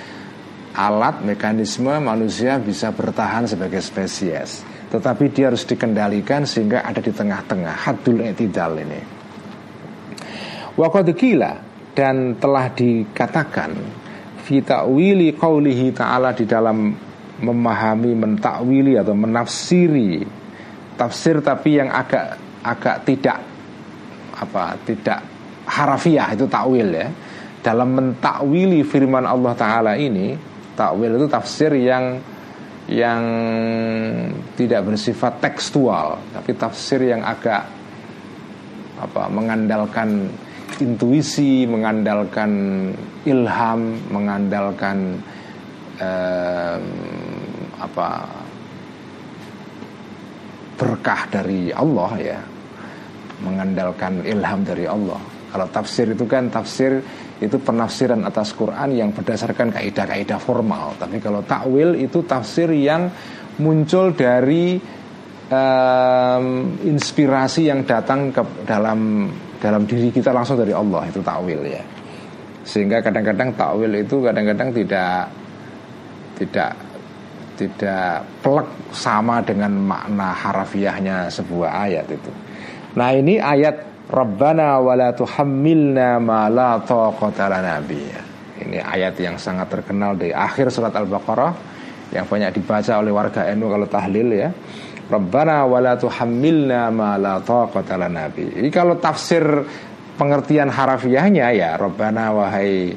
[0.78, 4.62] alat mekanisme manusia bisa bertahan sebagai spesies.
[4.88, 9.00] Tetapi dia harus dikendalikan sehingga ada di tengah-tengah hadul etidal ini.
[10.78, 11.67] Waqadqila
[11.98, 13.74] dan telah dikatakan
[14.46, 16.94] fi ta'wili qaulihi ta'ala di dalam
[17.42, 20.22] memahami mentakwili atau menafsiri
[20.94, 23.38] tafsir tapi yang agak agak tidak
[24.38, 25.18] apa tidak
[25.66, 27.10] harafiah itu takwil ya.
[27.58, 30.38] Dalam mentakwili firman Allah taala ini
[30.78, 32.22] takwil itu tafsir yang
[32.88, 33.22] yang
[34.54, 37.66] tidak bersifat tekstual tapi tafsir yang agak
[38.98, 40.30] apa mengandalkan
[40.82, 42.50] intuisi, mengandalkan
[43.26, 45.18] ilham, mengandalkan
[45.98, 46.78] eh,
[47.78, 48.08] apa
[50.78, 52.38] berkah dari Allah ya,
[53.42, 55.18] mengandalkan ilham dari Allah.
[55.48, 57.00] Kalau tafsir itu kan tafsir
[57.38, 60.98] itu penafsiran atas Quran yang berdasarkan kaidah-kaidah formal.
[60.98, 63.08] Tapi kalau takwil itu tafsir yang
[63.58, 64.78] muncul dari
[65.48, 66.44] um,
[66.84, 71.82] inspirasi yang datang ke dalam dalam diri kita langsung dari Allah itu takwil ya
[72.68, 75.32] sehingga kadang-kadang takwil itu kadang-kadang tidak
[76.36, 76.72] tidak
[77.58, 82.30] tidak plek sama dengan makna harafiahnya sebuah ayat itu.
[82.94, 87.82] Nah ini ayat Rabbana wala tuhammilna ma la taqata lana
[88.58, 91.52] Ini ayat yang sangat terkenal di akhir surat Al-Baqarah
[92.14, 94.48] yang banyak dibaca oleh warga NU kalau tahlil ya.
[95.08, 99.40] Rabbana wala tuhammilna ma la taqata lana Ini kalau tafsir
[100.20, 102.92] pengertian harafiahnya ya Rabbana wahai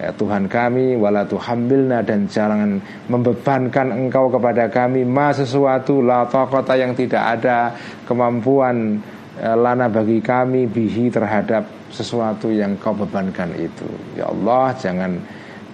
[0.00, 2.80] ya, Tuhan kami wala tuhammilna dan jangan
[3.12, 7.76] membebankan engkau kepada kami ma sesuatu la taqata yang tidak ada
[8.08, 8.96] kemampuan
[9.36, 13.86] ya, lana bagi kami bihi terhadap sesuatu yang kau bebankan itu.
[14.14, 15.18] Ya Allah, jangan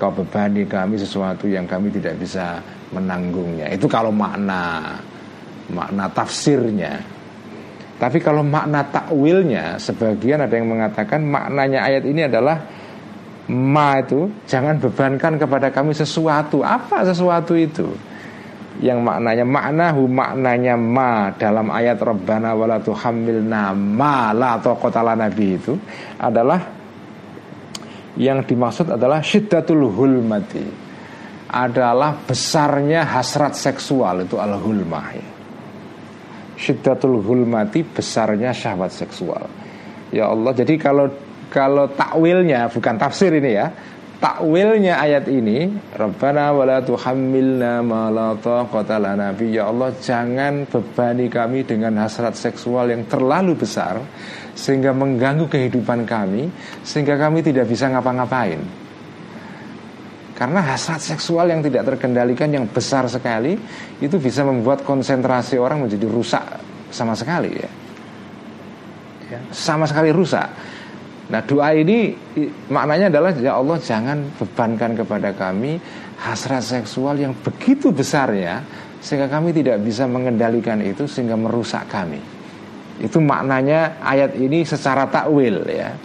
[0.01, 2.59] kau bebani kami sesuatu yang kami tidak bisa
[2.91, 3.69] menanggungnya.
[3.71, 4.97] Itu kalau makna
[5.71, 7.17] makna tafsirnya.
[7.97, 12.61] Tapi kalau makna takwilnya, sebagian ada yang mengatakan maknanya ayat ini adalah
[13.49, 16.61] ma itu jangan bebankan kepada kami sesuatu.
[16.61, 17.89] Apa sesuatu itu?
[18.85, 25.73] Yang maknanya maknahu maknanya ma dalam ayat Rabbana wala tuhammilna ma la taqata nabi itu
[26.21, 26.61] adalah
[28.21, 30.85] yang dimaksud adalah syiddatul hulmati
[31.49, 35.36] adalah besarnya hasrat seksual itu al hulmah ya
[36.57, 39.45] syiddatul hulmati besarnya syahwat seksual.
[40.11, 41.07] Ya Allah, jadi kalau
[41.53, 43.69] kalau takwilnya bukan tafsir ini ya.
[44.17, 51.69] Takwilnya ayat ini, Rabbana wala tuhammilna ma la taqata lana Ya Allah, jangan bebani kami
[51.69, 54.01] dengan hasrat seksual yang terlalu besar
[54.57, 56.49] sehingga mengganggu kehidupan kami
[56.81, 58.86] sehingga kami tidak bisa ngapa-ngapain.
[60.37, 63.57] Karena hasrat seksual yang tidak terkendalikan yang besar sekali
[64.05, 66.45] itu bisa membuat konsentrasi orang menjadi rusak
[66.93, 67.71] sama sekali ya.
[69.33, 70.45] ya sama sekali rusak.
[71.33, 72.13] Nah doa ini
[72.69, 75.81] maknanya adalah ya Allah jangan bebankan kepada kami
[76.21, 78.61] hasrat seksual yang begitu besarnya
[79.01, 82.21] sehingga kami tidak bisa mengendalikan itu sehingga merusak kami.
[83.01, 85.97] Itu maknanya ayat ini secara takwil ya.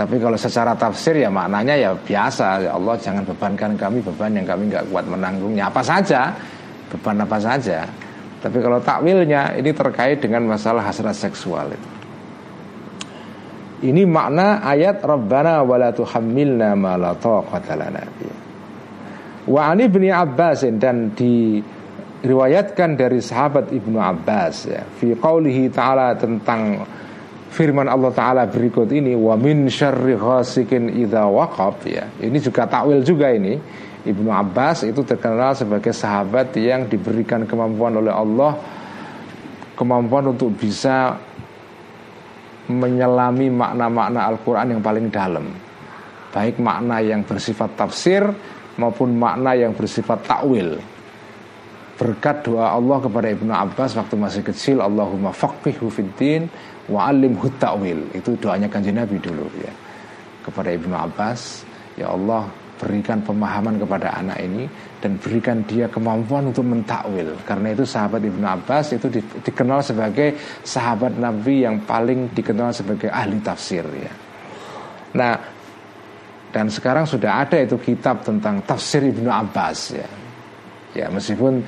[0.00, 4.48] Tapi kalau secara tafsir ya maknanya ya biasa ya Allah jangan bebankan kami beban yang
[4.48, 6.32] kami nggak kuat menanggungnya apa saja
[6.88, 7.84] beban apa saja.
[8.40, 11.90] Tapi kalau takwilnya ini terkait dengan masalah hasrat seksual itu.
[13.92, 18.00] Ini makna ayat Rabbana wa la tuhammilna ma la taqata lana
[19.44, 26.88] Wa ani bin Abbas dan diriwayatkan dari sahabat Ibnu Abbas ya fi qaulihi ta'ala tentang
[27.50, 32.06] firman Allah taala berikut ini wa min syarri ghasikin waqab ya.
[32.22, 33.58] Ini juga takwil juga ini.
[34.00, 38.56] Ibnu Abbas itu terkenal sebagai sahabat yang diberikan kemampuan oleh Allah
[39.76, 41.16] kemampuan untuk bisa
[42.68, 45.46] menyelami makna-makna Al-Quran yang paling dalam
[46.30, 48.22] Baik makna yang bersifat tafsir
[48.78, 50.78] maupun makna yang bersifat takwil
[51.96, 58.10] Berkat doa Allah kepada Ibnu Abbas waktu masih kecil Allahumma faqihu fiddin wa alimhu ta'wil
[58.16, 59.72] Itu doanya kanji Nabi dulu ya
[60.42, 61.62] Kepada Ibnu Abbas
[61.94, 62.48] Ya Allah
[62.80, 64.64] berikan pemahaman kepada anak ini
[65.04, 70.32] dan berikan dia kemampuan untuk mentakwil karena itu sahabat Ibnu Abbas itu di, dikenal sebagai
[70.64, 74.12] sahabat Nabi yang paling dikenal sebagai ahli tafsir ya.
[75.12, 75.36] Nah
[76.50, 80.08] dan sekarang sudah ada itu kitab tentang tafsir Ibnu Abbas ya.
[80.96, 81.60] Ya meskipun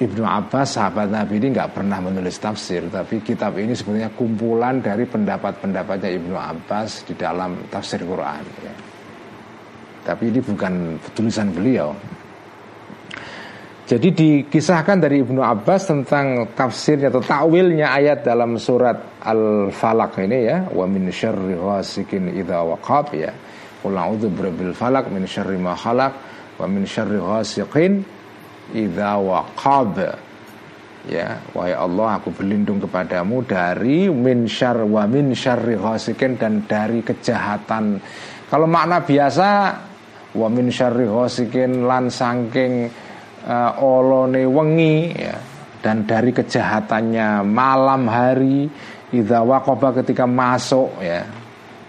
[0.00, 5.04] Ibnu Abbas sahabat Nabi ini nggak pernah menulis tafsir tapi kitab ini sebetulnya kumpulan dari
[5.04, 8.74] pendapat-pendapatnya Ibnu Abbas di dalam tafsir Quran ya.
[10.00, 11.92] Tapi ini bukan tulisan beliau.
[13.84, 20.64] Jadi dikisahkan dari Ibnu Abbas tentang tafsirnya atau takwilnya ayat dalam surat Al-Falaq ini ya,
[20.72, 23.34] wa min syarri ghasikin idza waqab ya.
[23.84, 26.12] Qul a'udzu birabbil falaq min syarri ma khalaq
[26.56, 28.19] wa min syarri ghasiqin
[28.74, 29.96] idza waqab.
[31.08, 37.00] Ya, wahai Allah aku berlindung kepadamu dari min syar wa min syarri ghasikin dan dari
[37.00, 37.96] kejahatan.
[38.52, 39.48] Kalau makna biasa
[40.36, 42.92] wa min syarri ghasikin lan sangking
[43.48, 45.36] uh, olone wengi ya
[45.80, 48.68] dan dari kejahatannya malam hari
[49.10, 51.24] idza waqaba ketika masuk ya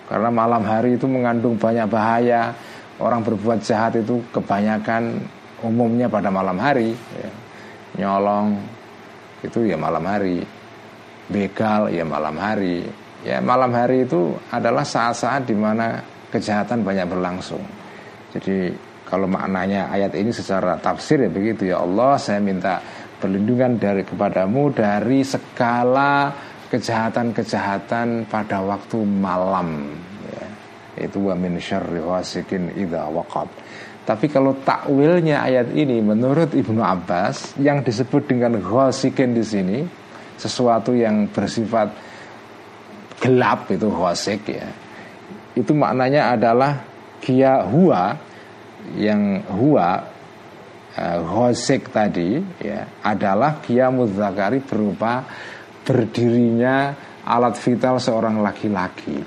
[0.08, 2.56] karena malam hari itu mengandung banyak bahaya
[3.00, 5.24] orang berbuat jahat itu kebanyakan
[5.62, 7.32] umumnya pada malam hari ya.
[8.02, 8.58] nyolong
[9.42, 10.42] itu ya malam hari.
[11.32, 12.86] Begal ya malam hari.
[13.22, 17.62] Ya malam hari itu adalah saat-saat di mana kejahatan banyak berlangsung.
[18.34, 18.74] Jadi
[19.06, 22.80] kalau maknanya ayat ini secara tafsir ya begitu ya Allah saya minta
[23.20, 26.32] perlindungan dari kepadamu dari segala
[26.72, 29.92] kejahatan-kejahatan pada waktu malam.
[30.32, 30.46] Ya.
[31.06, 33.61] itu wa min syarri wasikin idza waqab
[34.02, 39.80] tapi kalau takwilnya ayat ini menurut Ibnu Abbas yang disebut dengan ghasikin di sini
[40.42, 41.94] sesuatu yang bersifat
[43.22, 44.68] gelap itu ghasik ya.
[45.54, 46.82] Itu maknanya adalah
[47.22, 48.18] kia hua
[48.98, 50.02] yang hua
[50.98, 51.54] uh,
[51.94, 55.22] tadi ya adalah kia mudzakari berupa
[55.86, 59.22] berdirinya alat vital seorang laki-laki.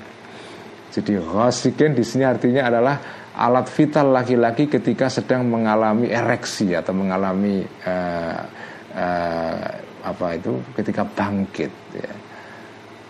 [0.91, 2.95] Jadi ghosikin di sini artinya adalah
[3.35, 8.41] alat vital laki-laki ketika sedang mengalami ereksi atau mengalami uh,
[8.95, 9.67] uh,
[10.05, 12.13] apa itu ketika bangkit ya.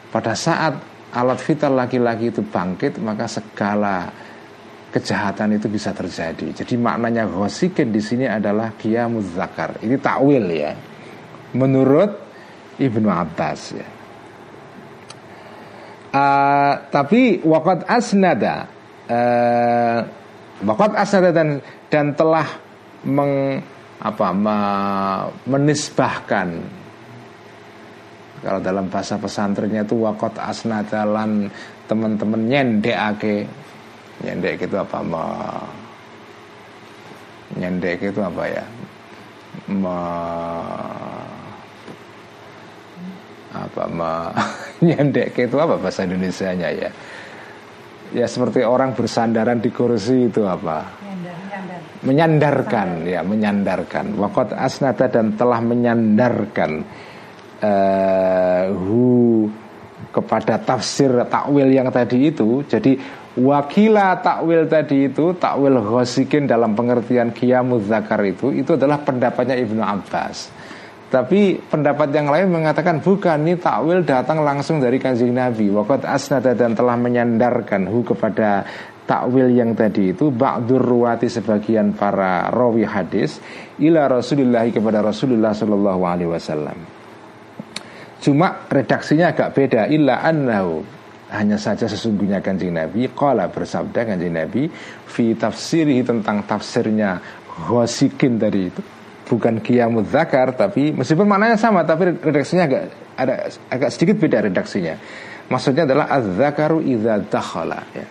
[0.10, 0.74] Pada saat
[1.14, 4.10] alat vital laki-laki itu bangkit maka segala
[4.90, 6.64] kejahatan itu bisa terjadi.
[6.64, 9.78] Jadi maknanya ghosikin di sini adalah kia zakar.
[9.84, 10.74] Ini takwil ya.
[11.54, 12.12] Menurut
[12.80, 13.88] Ibnu Abbas ya.
[16.16, 18.72] Uh, tapi wakat asnada
[19.10, 20.00] uh,
[20.64, 21.60] wakat asnada dan
[21.92, 22.48] dan telah
[23.06, 23.62] meng,
[24.02, 24.58] apa me,
[25.46, 26.50] menisbahkan.
[28.46, 31.50] Kalau dalam bahasa pesantrennya itu wakot asnadalan
[31.90, 33.50] teman-teman nyendeake
[34.22, 35.02] nyendek itu apa?
[35.02, 35.24] Me,
[37.58, 38.66] nyendek itu apa ya?
[39.66, 40.00] Me,
[43.50, 43.84] apa?
[43.90, 44.12] Me,
[44.86, 46.90] nyendek itu apa bahasa Indonesia nya ya
[48.16, 50.88] ya seperti orang bersandaran di kursi itu apa?
[52.08, 54.16] Menyandarkan ya menyandarkan.
[54.16, 56.72] Wakot asnada dan telah menyandarkan
[57.60, 59.46] uh, hu
[60.16, 62.64] kepada tafsir takwil yang tadi itu.
[62.64, 62.96] Jadi
[63.36, 69.84] wakila takwil tadi itu takwil ghosikin dalam pengertian kiamuz zakar itu itu adalah pendapatnya Ibnu
[69.84, 70.65] Abbas
[71.06, 75.70] tapi pendapat yang lain mengatakan bukan ini takwil datang langsung dari kanjeng Nabi.
[75.70, 78.66] Wakat asnada dan telah menyandarkan hu kepada
[79.06, 83.38] takwil yang tadi itu ba'dur ruwati sebagian para rawi hadis
[83.78, 86.78] ila Rasulullah kepada Rasulullah Shallallahu alaihi wasallam.
[88.18, 89.86] Cuma redaksinya agak beda.
[89.86, 90.82] Illa annahu
[91.30, 94.70] hanya saja sesungguhnya kanjeng Nabi Qala bersabda kanjeng Nabi
[95.06, 97.22] Fi tafsirihi tentang tafsirnya
[97.66, 98.95] Ghosikin tadi itu
[99.26, 102.84] Bukan Qiyamud Zakar Tapi meskipun maknanya sama Tapi redaksinya agak
[103.16, 104.96] ada agak sedikit beda redaksinya
[105.46, 108.08] Maksudnya adalah az-zakaru idza dakhala ya.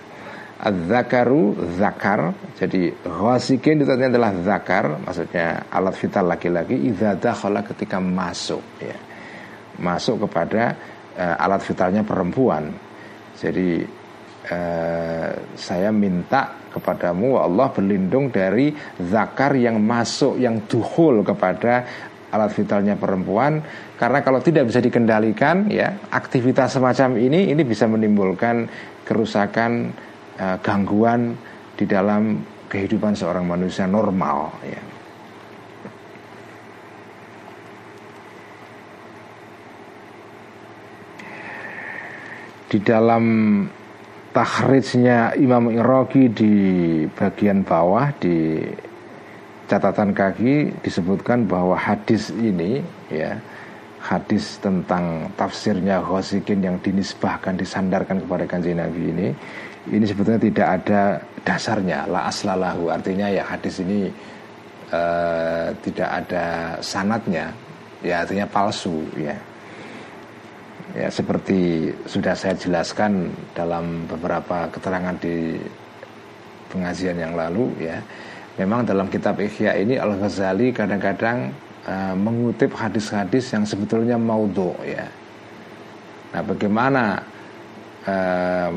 [0.65, 7.99] Az-zakaru zakar Jadi ghasikin itu artinya adalah zakar Maksudnya alat vital laki-laki Idza dakhala ketika
[7.99, 8.97] masuk ya.
[9.83, 10.79] Masuk kepada
[11.19, 12.71] uh, alat vitalnya perempuan
[13.35, 13.83] Jadi
[14.51, 21.87] uh, saya minta kepadamu Allah berlindung dari zakar yang masuk Yang duhul kepada
[22.35, 23.63] alat vitalnya perempuan
[23.95, 28.67] karena kalau tidak bisa dikendalikan ya aktivitas semacam ini ini bisa menimbulkan
[29.07, 29.95] kerusakan
[30.43, 31.39] uh, gangguan
[31.79, 34.83] di dalam kehidupan seorang manusia normal ya.
[42.65, 43.23] Di dalam
[44.35, 46.55] tahrijnya Imam Iraqi di
[47.15, 48.67] bagian bawah di
[49.71, 53.39] catatan kaki disebutkan bahwa hadis ini ya
[54.03, 59.29] hadis tentang tafsirnya Ghosikin yang dinisbahkan disandarkan kepada kanjeng Nabi ini
[59.89, 61.03] ini sebetulnya tidak ada
[61.47, 62.91] dasarnya la aslalahu.
[62.91, 64.11] Artinya ya hadis ini
[64.93, 67.55] uh, tidak ada sanatnya
[68.05, 69.33] ya artinya palsu ya
[70.95, 75.59] ya seperti sudah saya jelaskan dalam beberapa keterangan di
[76.71, 77.99] pengajian yang lalu ya
[78.59, 81.51] memang dalam kitab Ihya ini Al Ghazali kadang-kadang
[81.87, 85.07] uh, mengutip hadis-hadis yang sebetulnya maudhu ya.
[86.35, 87.23] Nah, bagaimana
[88.09, 88.71] uh,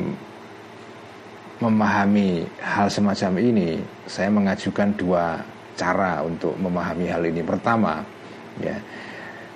[1.58, 3.82] memahami hal semacam ini?
[4.06, 5.42] Saya mengajukan dua
[5.74, 7.42] cara untuk memahami hal ini.
[7.42, 7.98] Pertama,
[8.62, 8.78] ya,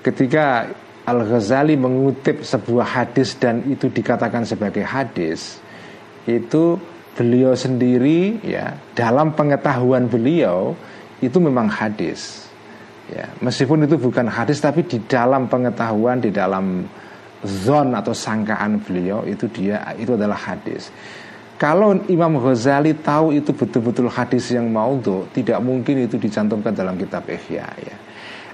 [0.02, 0.66] ketika
[1.02, 5.58] Al Ghazali mengutip sebuah hadis dan itu dikatakan sebagai hadis,
[6.30, 6.78] itu
[7.18, 10.72] beliau sendiri ya dalam pengetahuan beliau
[11.20, 12.42] itu memang hadis
[13.12, 16.88] Ya, meskipun itu bukan hadis tapi di dalam pengetahuan di dalam
[17.44, 20.88] zon atau sangkaan beliau itu dia itu adalah hadis.
[21.60, 27.28] Kalau Imam Ghazali tahu itu betul-betul hadis yang maudhu, tidak mungkin itu dicantumkan dalam kitab
[27.28, 27.96] Ihya ya.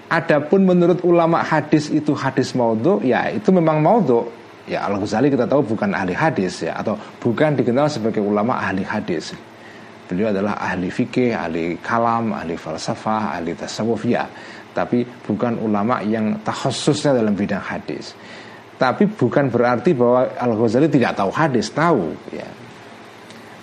[0.08, 4.24] Adapun menurut ulama hadis itu hadis maudhu, ya itu memang maudhu.
[4.64, 8.84] Ya Al Ghazali kita tahu bukan ahli hadis ya atau bukan dikenal sebagai ulama ahli
[8.84, 9.36] hadis.
[10.08, 14.24] Beliau adalah ahli fikih, ahli kalam, ahli falsafah, ahli tasawuf ya.
[14.72, 18.16] Tapi bukan ulama yang takhususnya dalam bidang hadis.
[18.80, 22.48] Tapi bukan berarti bahwa Al Ghazali tidak tahu hadis, tahu ya.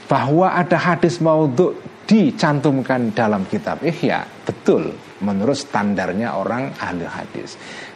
[0.06, 1.74] Bahwa ada hadis maudhu
[2.06, 4.94] dicantumkan dalam kitab Ihya, betul
[5.24, 7.56] menurut standarnya orang ahli hadis.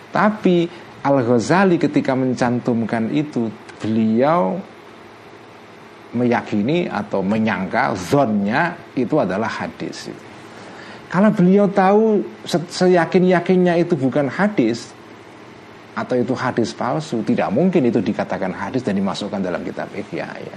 [0.09, 3.47] Tapi Al Ghazali ketika mencantumkan itu,
[3.79, 4.59] beliau
[6.11, 10.09] meyakini atau menyangka zonnya itu adalah hadis.
[11.09, 14.93] Kalau beliau tahu seyakin-yakinnya itu bukan hadis
[15.97, 20.27] atau itu hadis palsu, tidak mungkin itu dikatakan hadis dan dimasukkan dalam kitab Ihya.
[20.29, 20.55] Ya.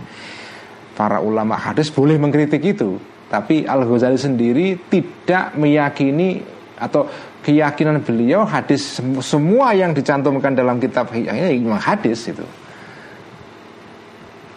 [0.92, 3.00] Para ulama hadis boleh mengkritik itu,
[3.32, 6.44] tapi Al Ghazali sendiri tidak meyakini
[6.76, 7.08] atau
[7.40, 12.44] keyakinan beliau hadis semua yang dicantumkan dalam kitab ini memang hadis itu.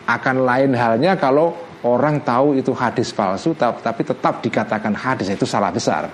[0.04, 1.56] Akan lain halnya kalau
[1.88, 6.12] orang tahu itu hadis palsu tapi tetap dikatakan hadis itu salah besar.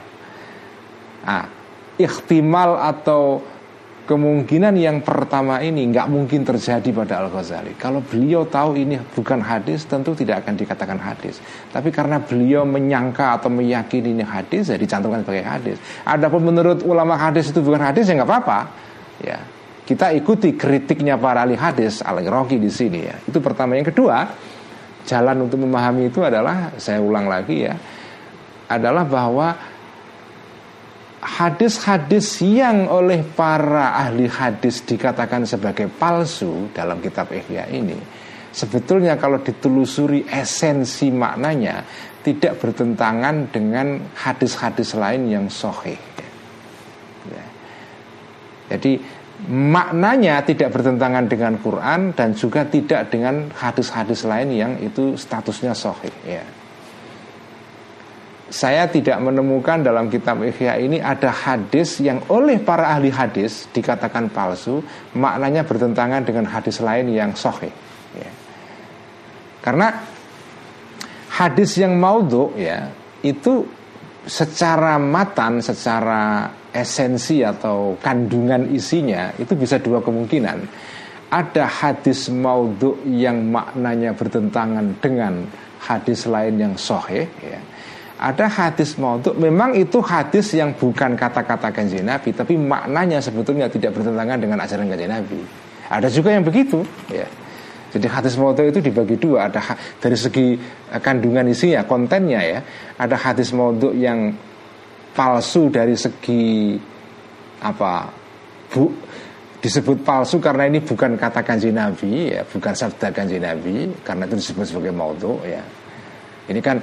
[1.26, 1.50] Nah,
[1.98, 3.42] ikhtimal atau
[4.06, 7.78] kemungkinan yang pertama ini nggak mungkin terjadi pada Al Ghazali.
[7.78, 11.40] Kalau beliau tahu ini bukan hadis, tentu tidak akan dikatakan hadis.
[11.70, 15.78] Tapi karena beliau menyangka atau meyakini ini hadis, jadi dicantumkan sebagai hadis.
[16.04, 18.60] Adapun menurut ulama hadis itu bukan hadis ya nggak apa-apa.
[19.22, 19.38] Ya,
[19.86, 23.16] kita ikuti kritiknya para ahli hadis al Rocky di sini ya.
[23.22, 23.78] Itu pertama.
[23.78, 24.28] Yang kedua,
[25.06, 27.76] jalan untuk memahami itu adalah saya ulang lagi ya,
[28.72, 29.71] adalah bahwa
[31.42, 37.98] hadis-hadis yang oleh para ahli hadis dikatakan sebagai palsu dalam kitab Ihya ini
[38.54, 41.82] sebetulnya kalau ditelusuri esensi maknanya
[42.22, 45.98] tidak bertentangan dengan hadis-hadis lain yang sohih.
[47.34, 47.46] Ya.
[48.70, 49.02] Jadi
[49.50, 56.14] maknanya tidak bertentangan dengan Quran dan juga tidak dengan hadis-hadis lain yang itu statusnya sahih
[56.22, 56.46] ya.
[58.52, 64.28] Saya tidak menemukan dalam kitab Ihya ini ada hadis yang oleh para ahli hadis dikatakan
[64.28, 64.84] palsu,
[65.16, 67.72] maknanya bertentangan dengan hadis lain yang sahih.
[68.12, 68.32] Ya.
[69.64, 69.88] Karena
[71.32, 72.92] hadis yang maudhu ya
[73.24, 73.64] itu
[74.28, 80.60] secara matan, secara esensi atau kandungan isinya itu bisa dua kemungkinan.
[81.32, 85.48] Ada hadis maudhu yang maknanya bertentangan dengan
[85.80, 87.71] hadis lain yang soheh ya.
[88.22, 93.98] Ada hadis maudhu memang itu hadis yang bukan kata-kata kanjeng Nabi tapi maknanya sebetulnya tidak
[93.98, 95.42] bertentangan dengan ajaran kanjeng Nabi.
[95.90, 97.26] Ada juga yang begitu ya.
[97.92, 99.60] Jadi hadis maudhu itu dibagi dua, ada
[100.00, 100.56] dari segi
[100.94, 102.60] eh, kandungan isinya, kontennya ya.
[102.96, 104.32] Ada hadis maudhu yang
[105.12, 106.78] palsu dari segi
[107.60, 108.08] apa
[108.72, 108.88] bu
[109.60, 114.40] disebut palsu karena ini bukan kata kanji Nabi ya, bukan sabda kanji Nabi karena itu
[114.40, 115.66] disebut sebagai maudhu ya.
[116.48, 116.80] Ini kan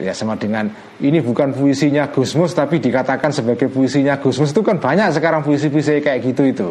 [0.00, 0.66] ya sama dengan
[1.04, 6.20] ini bukan puisinya Gusmus tapi dikatakan sebagai puisinya Gusmus itu kan banyak sekarang puisi-puisi kayak
[6.24, 6.68] gitu itu.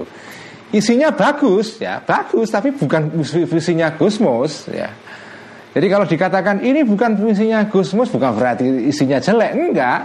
[0.69, 4.89] Isinya bagus ya, bagus tapi bukan puisinya Gusmus ya.
[5.69, 9.99] Jadi kalau dikatakan ini bukan puisinya Gusmus bukan berarti isinya jelek, enggak.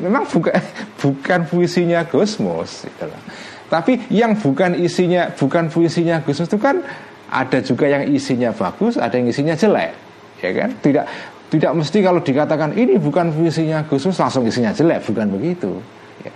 [0.00, 0.56] Memang bukan
[1.04, 3.04] bukan puisinya Gusmus gitu
[3.68, 6.80] Tapi yang bukan isinya bukan puisinya Gusmus itu kan
[7.30, 9.92] ada juga yang isinya bagus, ada yang isinya jelek.
[10.40, 10.72] Ya kan?
[10.80, 11.04] Tidak
[11.50, 15.82] tidak mesti kalau dikatakan ini bukan puisinya Gusmus langsung isinya jelek, bukan begitu.
[16.22, 16.30] Ya.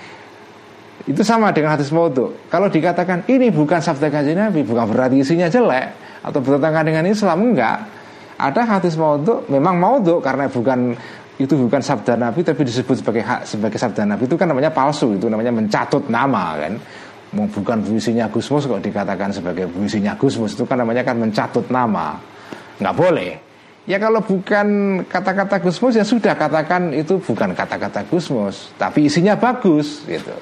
[1.06, 2.34] Itu sama dengan hadis maudhu.
[2.50, 7.46] Kalau dikatakan ini bukan sabda kaji Nabi, bukan berarti isinya jelek atau bertentangan dengan Islam,
[7.46, 7.78] enggak.
[8.34, 10.98] Ada hadis maudhu, memang maudhu karena bukan
[11.38, 15.14] itu bukan sabda Nabi tapi disebut sebagai hak sebagai sabda Nabi itu kan namanya palsu,
[15.14, 16.74] itu namanya mencatut nama kan.
[17.34, 22.18] Bukan puisinya Gusmus kok dikatakan sebagai puisinya Gusmus itu kan namanya kan mencatut nama.
[22.82, 23.53] Enggak boleh.
[23.84, 30.00] Ya kalau bukan kata-kata Gusmus ya sudah katakan itu bukan kata-kata Gusmus, tapi isinya bagus
[30.08, 30.32] gitu.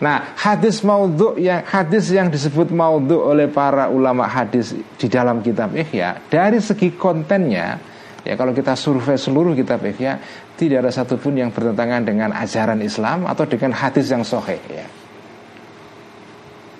[0.00, 5.76] Nah, hadis maudhu yang hadis yang disebut maudhu oleh para ulama hadis di dalam kitab
[5.76, 7.76] Ihya dari segi kontennya
[8.24, 10.16] ya kalau kita survei seluruh kitab Ihya
[10.56, 14.88] tidak ada satupun yang bertentangan dengan ajaran Islam atau dengan hadis yang sahih ya.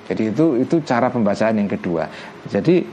[0.08, 2.08] Jadi itu itu cara pembacaan yang kedua.
[2.48, 2.88] Jadi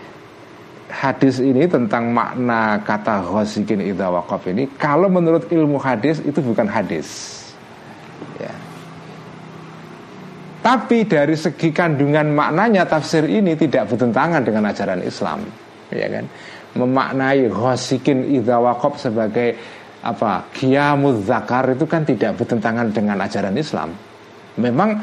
[0.87, 4.07] hadis ini tentang makna kata ghasikin idha
[4.47, 7.35] ini kalau menurut ilmu hadis itu bukan hadis.
[8.41, 8.49] Ya.
[10.65, 15.45] tapi dari segi kandungan maknanya tafsir ini tidak bertentangan dengan ajaran Islam
[15.91, 16.25] ya kan?
[16.77, 18.59] Memaknai ghasikin idha
[18.99, 19.57] sebagai
[20.03, 23.89] apa qiyamuz zakar itu kan tidak bertentangan dengan ajaran Islam.
[24.61, 25.01] Memang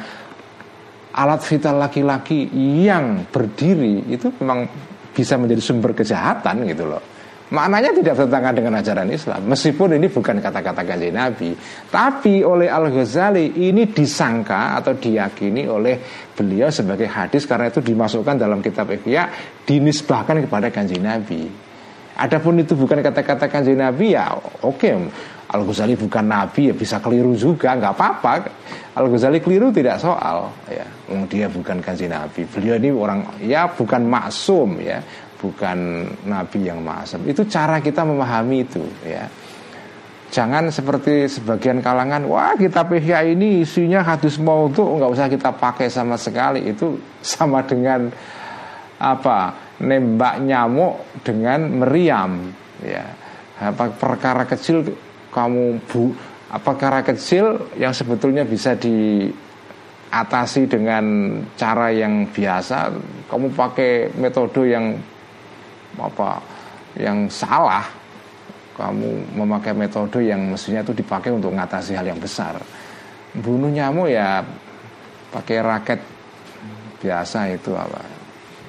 [1.14, 2.50] alat vital laki-laki
[2.82, 4.66] yang berdiri itu memang
[5.14, 7.14] bisa menjadi sumber kejahatan gitu loh.
[7.54, 11.52] Maknanya tidak bertentangan dengan ajaran Islam Meskipun ini bukan kata-kata kanji Nabi
[11.92, 16.00] Tapi oleh Al-Ghazali ini disangka atau diyakini oleh
[16.32, 19.28] beliau sebagai hadis Karena itu dimasukkan dalam kitab Ikhya
[19.60, 21.44] Dinisbahkan kepada kanji Nabi
[22.14, 24.94] Adapun itu bukan kata-kata kanji Nabi ya oke okay.
[25.54, 28.32] Al-Ghazali bukan Nabi ya bisa keliru juga nggak apa-apa.
[28.98, 30.82] Al-Ghazali keliru tidak soal ya.
[31.30, 32.42] Dia bukan kanji Nabi.
[32.50, 34.98] Beliau ini orang ya bukan maksum ya.
[35.38, 37.22] Bukan Nabi yang maksum.
[37.30, 39.30] Itu cara kita memahami itu ya.
[40.34, 45.86] Jangan seperti sebagian kalangan wah kita Ihya ini isinya hadis tuh nggak usah kita pakai
[45.86, 46.66] sama sekali.
[46.66, 48.10] Itu sama dengan
[48.98, 52.50] apa nembak nyamuk dengan meriam
[52.82, 53.06] ya.
[53.54, 54.82] Apa perkara kecil
[55.34, 56.14] kamu bu
[56.54, 61.02] apa perkara kecil yang sebetulnya bisa diatasi dengan
[61.58, 62.94] cara yang biasa.
[63.26, 64.94] Kamu pakai metode yang
[65.98, 66.38] apa
[66.94, 67.82] yang salah.
[68.78, 72.54] Kamu memakai metode yang mestinya itu dipakai untuk mengatasi hal yang besar.
[73.34, 74.46] Bunuh nyamuk ya
[75.34, 75.98] pakai raket
[77.02, 77.98] biasa itu apa.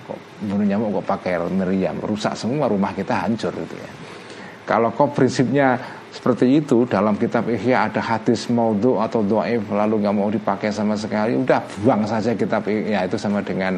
[0.09, 2.01] Kok bunuh nyamuk kok pakai meriam?
[2.01, 3.91] Rusak semua rumah kita hancur gitu ya.
[4.65, 5.77] Kalau kok prinsipnya
[6.15, 10.95] seperti itu dalam kitab Ihya ada hadis maudhu atau doaif lalu nggak mau dipakai sama
[10.95, 13.75] sekali udah buang saja kitab Ihya itu sama dengan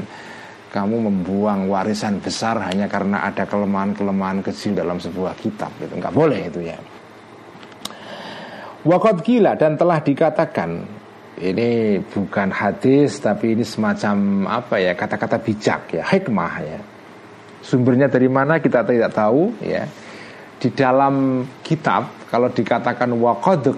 [0.70, 6.46] kamu membuang warisan besar hanya karena ada kelemahan-kelemahan kecil dalam sebuah kitab itu nggak boleh
[6.46, 6.78] itu ya.
[8.86, 10.86] Wakot gila dan telah dikatakan
[11.42, 16.80] ini bukan hadis tapi ini semacam apa ya kata-kata bijak ya hikmah ya.
[17.66, 19.90] Sumbernya dari mana kita tidak tahu ya.
[20.58, 23.72] Di dalam kitab kalau dikatakan waqad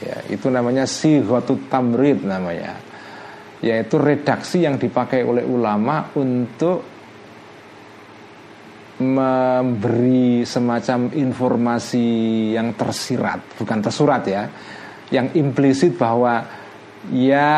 [0.00, 2.80] ya itu namanya sighatut tamrid namanya.
[3.62, 6.82] Yaitu redaksi yang dipakai oleh ulama untuk
[9.02, 12.06] memberi semacam informasi
[12.56, 14.42] yang tersirat bukan tersurat ya.
[15.12, 16.40] Yang implisit bahwa
[17.12, 17.52] ya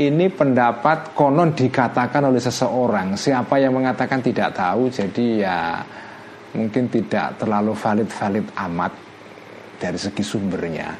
[0.00, 3.20] ini pendapat konon dikatakan oleh seseorang.
[3.20, 5.58] Siapa yang mengatakan tidak tahu jadi ya
[6.56, 9.09] mungkin tidak terlalu valid-valid amat
[9.80, 10.92] dari segi sumbernya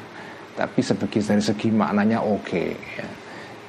[0.57, 3.07] tapi sebagai dari segi maknanya oke okay, ya.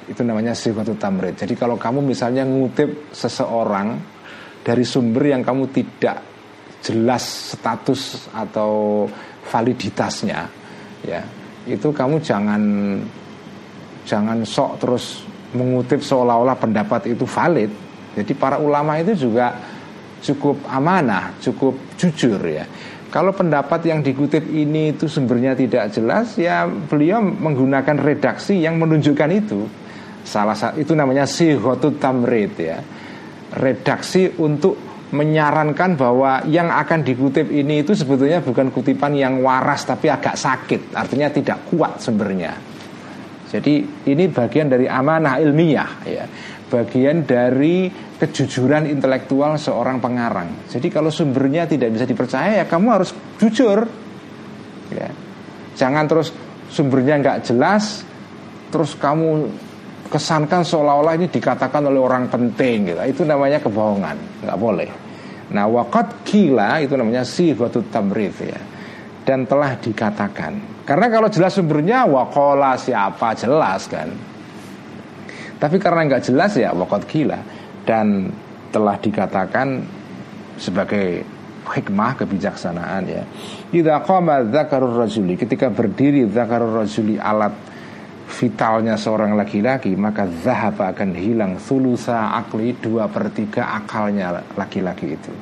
[0.09, 4.01] itu namanya sifat tamrid jadi kalau kamu misalnya ngutip seseorang
[4.65, 6.17] dari sumber yang kamu tidak
[6.81, 9.05] jelas status atau
[9.47, 10.49] validitasnya
[11.05, 11.21] ya
[11.69, 12.61] itu kamu jangan
[14.03, 15.05] jangan sok terus
[15.55, 17.71] mengutip seolah-olah pendapat itu valid
[18.13, 19.57] jadi para ulama itu juga
[20.23, 22.63] cukup amanah, cukup jujur ya.
[23.13, 29.29] Kalau pendapat yang dikutip ini itu sumbernya tidak jelas, ya beliau menggunakan redaksi yang menunjukkan
[29.29, 29.69] itu.
[30.25, 32.81] Salah satu itu namanya sihotut tamrid ya.
[33.53, 34.81] Redaksi untuk
[35.13, 40.97] menyarankan bahwa yang akan dikutip ini itu sebetulnya bukan kutipan yang waras tapi agak sakit,
[40.97, 42.57] artinya tidak kuat sumbernya.
[43.53, 46.25] Jadi ini bagian dari amanah ilmiah ya
[46.73, 50.65] bagian dari kejujuran intelektual seorang pengarang.
[50.65, 53.85] Jadi kalau sumbernya tidak bisa dipercaya ya kamu harus jujur.
[54.89, 55.09] Ya.
[55.77, 56.33] Jangan terus
[56.73, 58.01] sumbernya nggak jelas,
[58.73, 59.53] terus kamu
[60.09, 63.01] kesankan seolah-olah ini dikatakan oleh orang penting gitu.
[63.05, 64.89] Itu namanya kebohongan, nggak boleh.
[65.53, 68.57] Nah, wakat kila itu namanya sifatut tamrif ya.
[69.23, 70.83] Dan telah dikatakan.
[70.83, 74.32] Karena kalau jelas sumbernya wakola siapa jelas kan.
[75.59, 77.39] Tapi karena nggak jelas ya wakot gila
[77.83, 78.31] dan
[78.73, 79.85] telah dikatakan
[80.57, 81.23] sebagai
[81.63, 83.23] hikmah kebijaksanaan ya.
[83.71, 87.53] Idza qama dzakarur rajuli ketika berdiri dzakarur rajuli alat
[88.33, 95.33] vitalnya seorang laki-laki maka zahab akan hilang sulusa akli dua per tiga akalnya laki-laki itu.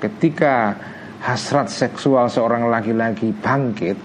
[0.00, 0.76] Ketika
[1.20, 3.98] hasrat seksual seorang laki-laki bangkit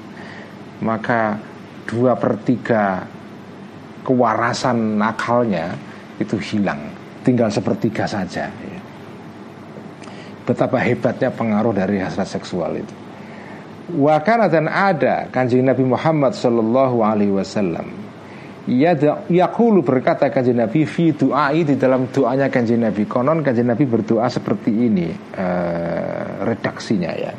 [0.83, 1.39] maka
[1.87, 3.14] dua per tiga
[4.05, 5.73] kewarasan akalnya
[6.21, 6.79] itu hilang.
[7.25, 8.45] Tinggal sepertiga saja.
[10.45, 12.93] Betapa hebatnya pengaruh dari hasrat seksual itu.
[13.97, 17.89] Wakana dan ada kanjeng Nabi Muhammad Shallallahu Alaihi Wasallam.
[19.29, 23.09] Yakulu berkata kanjeng Nabi fi doai di dalam doanya kanjeng Nabi.
[23.09, 27.33] Konon kanjeng Nabi berdoa seperti ini uh, redaksinya ya.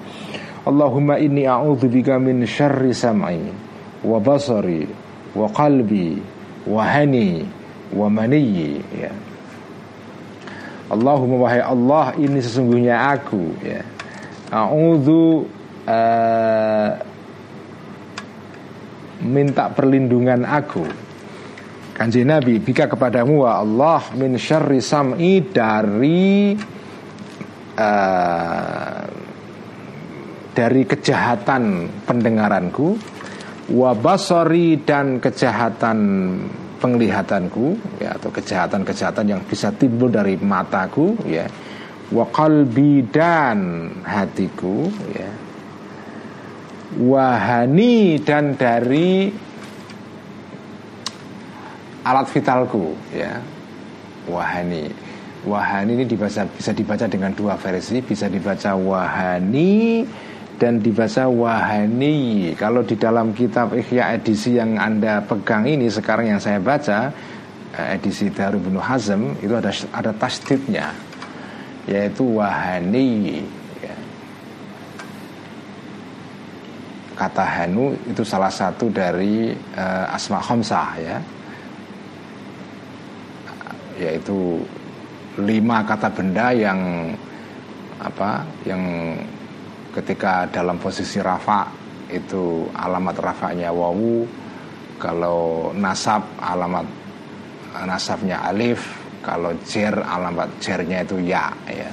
[0.66, 3.42] Allahumma inni a'udzubika min syarri sam'i
[4.02, 4.82] wa basari
[5.34, 6.18] wa qalbi
[6.66, 7.46] wahani
[7.94, 8.10] wa
[8.94, 9.12] ya.
[10.86, 13.82] Allahumma wahai Allah ini sesungguhnya aku ya.
[14.50, 15.46] A'udzu
[15.86, 16.90] uh,
[19.26, 20.86] minta perlindungan aku
[21.96, 26.52] Kanji Nabi bika kepadamu wa Allah min syarri sam'i dari
[27.72, 29.00] uh,
[30.52, 33.15] dari kejahatan pendengaranku
[33.70, 35.98] wabasori dan kejahatan
[36.78, 41.48] penglihatanku ya atau kejahatan-kejahatan yang bisa timbul dari mataku ya.
[42.06, 45.30] Wakalbi dan hatiku ya.
[47.02, 49.26] Wahani dan dari
[52.06, 53.42] alat vitalku ya.
[54.30, 54.86] Wahani.
[55.46, 57.98] Wahani ini dibaca bisa dibaca dengan dua versi.
[57.98, 60.06] Bisa dibaca wahani
[60.56, 62.52] dan dibaca wahani.
[62.56, 67.12] Kalau di dalam kitab Ikhya edisi yang Anda pegang ini sekarang yang saya baca
[67.76, 70.92] eh, edisi Daru bin Hazm itu ada ada tasdidnya
[71.86, 73.40] yaitu wahani
[73.78, 73.96] ya.
[77.14, 81.16] kata hanu itu salah satu dari uh, asma khamsah ya
[83.96, 84.60] yaitu
[85.40, 87.14] lima kata benda yang
[88.02, 88.82] apa yang
[89.96, 91.64] ketika dalam posisi rafa
[92.12, 94.28] itu alamat rafanya wawu.
[94.96, 96.84] Kalau nasab alamat
[97.88, 99.04] nasabnya alif.
[99.24, 101.90] Kalau jer alamat jernya itu ya ya.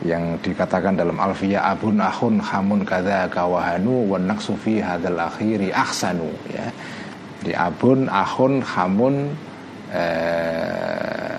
[0.00, 6.66] Yang dikatakan dalam alfiya abun ahun hamun kada kawahanu wa naksufi hadal akhiri ahsanu ya.
[7.44, 9.32] Di abun ahun hamun
[9.92, 11.30] eh,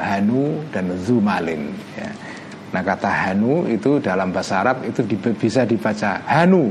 [0.00, 2.09] hanu dan zumalin ya
[2.70, 5.02] Nah kata hanu itu dalam bahasa Arab itu
[5.34, 6.70] bisa dibaca hanu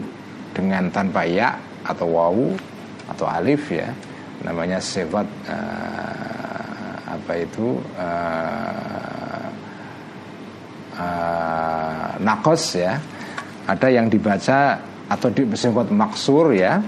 [0.56, 2.56] dengan tanpa ya atau wawu
[3.12, 3.92] atau alif ya.
[4.48, 9.48] Namanya sifat uh, apa itu uh,
[10.96, 12.96] uh, nakos ya.
[13.68, 14.80] Ada yang dibaca
[15.12, 16.80] atau di sifat maksur ya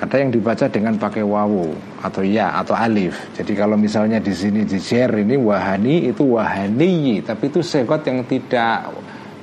[0.00, 3.36] ada yang dibaca dengan pakai wawu atau ya atau alif.
[3.36, 8.24] Jadi kalau misalnya di sini di share ini wahani itu wahani, tapi itu sekot yang
[8.24, 8.88] tidak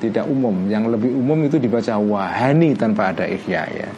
[0.01, 0.65] tidak umum.
[0.65, 3.89] Yang lebih umum itu dibaca wahani tanpa ada ikhya ya.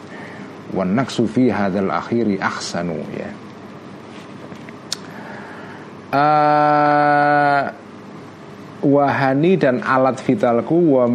[0.75, 3.31] Wan sufi hadal akhiri ahsanu ya.
[6.09, 7.63] Uh,
[8.83, 11.05] wahani dan alat vitalku wa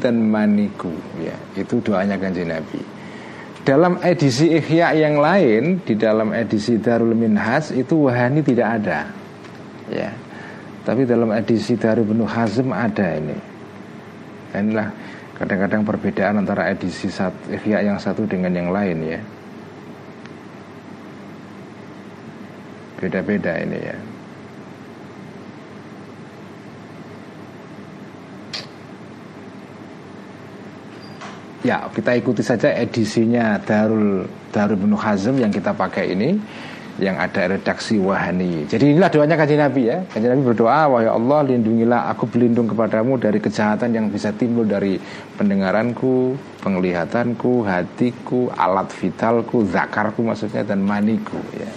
[0.00, 0.88] dan maniku
[1.20, 2.97] ya itu doanya kanjeng Nabi
[3.68, 9.12] dalam edisi Ihya yang lain di dalam edisi Darul Minhas itu wahani tidak ada.
[9.92, 10.08] Ya.
[10.88, 13.36] Tapi dalam edisi Darul Ibnu Hazm ada ini.
[14.56, 14.88] Inilah
[15.36, 17.12] kadang-kadang perbedaan antara edisi
[17.52, 19.20] Ihya yang satu dengan yang lain ya.
[22.96, 24.17] Beda-beda ini ya
[31.68, 36.32] Ya, kita ikuti saja edisinya Darul Darul Ibnu Hazm yang kita pakai ini
[36.96, 38.64] yang ada redaksi wahani.
[38.64, 40.00] Jadi inilah doanya kajian Nabi ya.
[40.08, 44.96] Kajian Nabi berdoa, wahai Allah lindungilah aku berlindung kepadamu dari kejahatan yang bisa timbul dari
[45.36, 51.68] pendengaranku, penglihatanku, hatiku, alat vitalku, zakarku maksudnya dan maniku ya.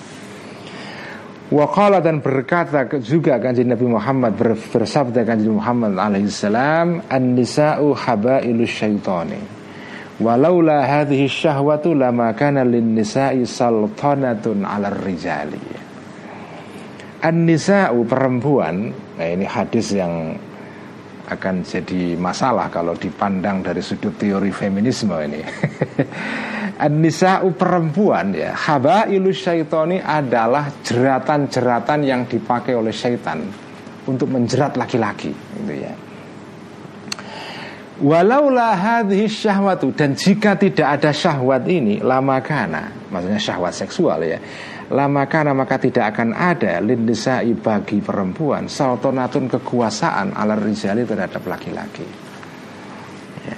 [1.52, 4.40] Waqala dan berkata juga kanjeng Nabi Muhammad
[4.72, 9.60] bersabda kanjeng Muhammad alaihissalam an-nisa'u habailu syaitani
[10.22, 15.82] Walaula hadhihi syahwatu lama kana lin nisa'i saltanatun 'ala rijali.
[17.22, 20.38] An-nisa'u perempuan, nah ini hadis yang
[21.26, 25.42] akan jadi masalah kalau dipandang dari sudut teori feminisme ini.
[26.86, 33.42] An-nisa'u perempuan ya, habailu syaitani adalah jeratan-jeratan yang dipakai oleh syaitan
[34.06, 35.94] untuk menjerat laki-laki gitu ya.
[38.02, 44.42] Walaulah hadhi syahwatu dan jika tidak ada syahwat ini lama kana, maksudnya syahwat seksual ya.
[44.90, 52.08] Lama kana maka tidak akan ada lindisai bagi perempuan saltonatun kekuasaan ala rizali terhadap laki-laki.
[53.46, 53.58] Ya.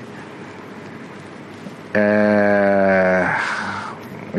[1.95, 3.23] Eh,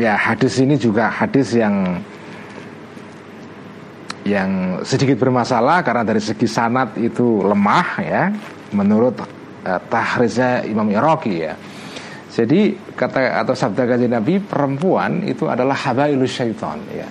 [0.05, 1.97] ya hadis ini juga hadis yang
[4.21, 8.23] yang sedikit bermasalah karena dari segi sanat itu lemah ya
[8.69, 9.34] menurut
[9.65, 11.57] uh, tahriznya Imam Iraqi ya.
[12.35, 17.07] Jadi kata atau sabda kajian Nabi perempuan itu adalah habailus syaitan ya.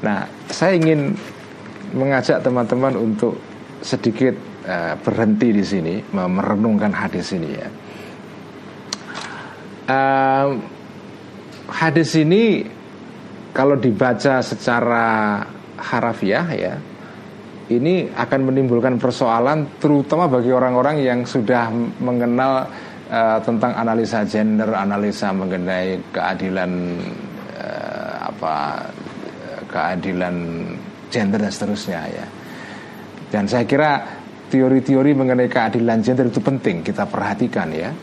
[0.00, 1.12] Nah, saya ingin
[1.92, 3.36] mengajak teman-teman untuk
[3.82, 4.32] sedikit
[4.64, 7.68] uh, berhenti di sini merenungkan hadis ini ya.
[9.90, 10.48] Uh,
[11.66, 12.62] hadis ini
[13.50, 15.42] kalau dibaca secara
[15.74, 16.74] harafiah ya
[17.70, 21.70] ini akan menimbulkan persoalan terutama bagi orang-orang yang sudah
[22.02, 22.66] mengenal
[23.06, 26.70] uh, tentang analisa gender, analisa mengenai keadilan
[27.54, 28.54] uh, apa
[29.70, 30.34] keadilan
[31.14, 32.26] gender dan seterusnya ya.
[33.30, 34.02] Dan saya kira
[34.50, 37.94] teori-teori mengenai keadilan gender itu penting kita perhatikan ya.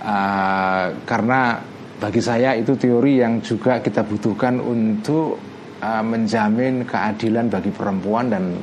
[0.00, 1.60] Uh, karena
[2.00, 5.52] bagi saya itu teori yang juga kita butuhkan untuk
[5.84, 8.56] menjamin keadilan bagi perempuan dan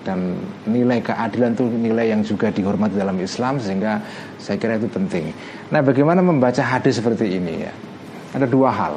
[0.00, 4.00] dan nilai keadilan itu nilai yang juga dihormati dalam Islam sehingga
[4.40, 5.32] saya kira itu penting.
[5.68, 7.72] Nah, bagaimana membaca hadis seperti ini ya?
[8.32, 8.94] Ada dua hal.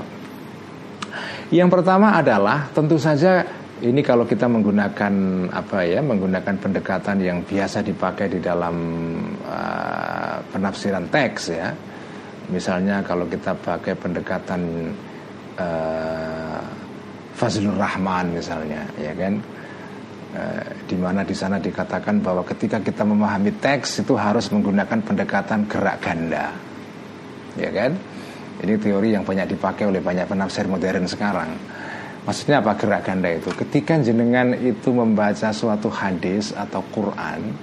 [1.53, 3.43] Yang pertama adalah tentu saja
[3.83, 5.13] ini kalau kita menggunakan
[5.51, 8.75] apa ya, menggunakan pendekatan yang biasa dipakai di dalam
[9.43, 11.67] uh, penafsiran teks ya.
[12.47, 14.91] Misalnya kalau kita pakai pendekatan
[15.59, 16.63] uh,
[17.33, 19.41] Fazlur Rahman misalnya, ya kan?
[20.33, 25.69] Eh, di mana di sana dikatakan bahwa ketika kita memahami teks itu harus menggunakan pendekatan
[25.69, 26.49] gerak ganda,
[27.53, 27.93] ya kan?
[28.57, 31.53] Ini teori yang banyak dipakai oleh banyak penafsir modern sekarang.
[32.25, 33.53] Maksudnya apa gerak ganda itu?
[33.53, 37.53] Ketika jenengan itu membaca suatu hadis atau Quran,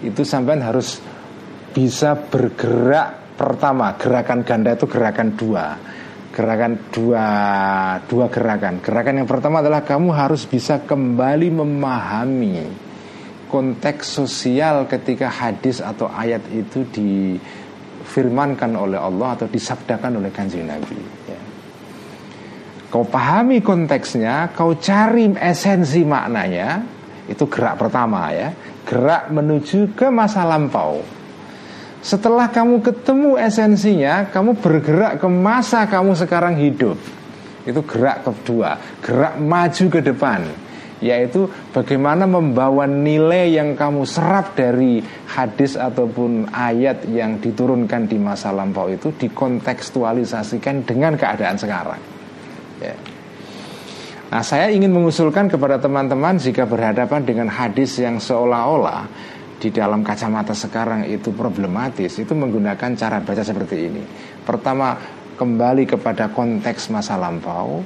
[0.00, 1.04] itu sampai harus
[1.76, 5.76] bisa bergerak pertama gerakan ganda itu gerakan dua
[6.34, 7.26] gerakan dua
[8.10, 8.82] dua gerakan.
[8.82, 12.58] Gerakan yang pertama adalah kamu harus bisa kembali memahami
[13.46, 20.98] konteks sosial ketika hadis atau ayat itu difirmankan oleh Allah atau disabdakan oleh kanjeng Nabi.
[21.30, 21.40] Ya.
[22.90, 26.82] Kau pahami konteksnya, kau cari esensi maknanya,
[27.30, 28.50] itu gerak pertama ya,
[28.82, 30.98] gerak menuju ke masa lampau.
[32.04, 37.00] Setelah kamu ketemu esensinya, kamu bergerak ke masa kamu sekarang hidup.
[37.64, 40.44] Itu gerak kedua, gerak maju ke depan,
[41.00, 45.00] yaitu bagaimana membawa nilai yang kamu serap dari
[45.32, 52.00] hadis ataupun ayat yang diturunkan di masa lampau itu dikontekstualisasikan dengan keadaan sekarang.
[52.84, 52.92] Ya.
[54.28, 59.32] Nah, saya ingin mengusulkan kepada teman-teman jika berhadapan dengan hadis yang seolah-olah
[59.64, 64.04] di dalam kacamata sekarang itu problematis itu menggunakan cara baca seperti ini.
[64.44, 64.92] Pertama
[65.40, 67.80] kembali kepada konteks masa lampau,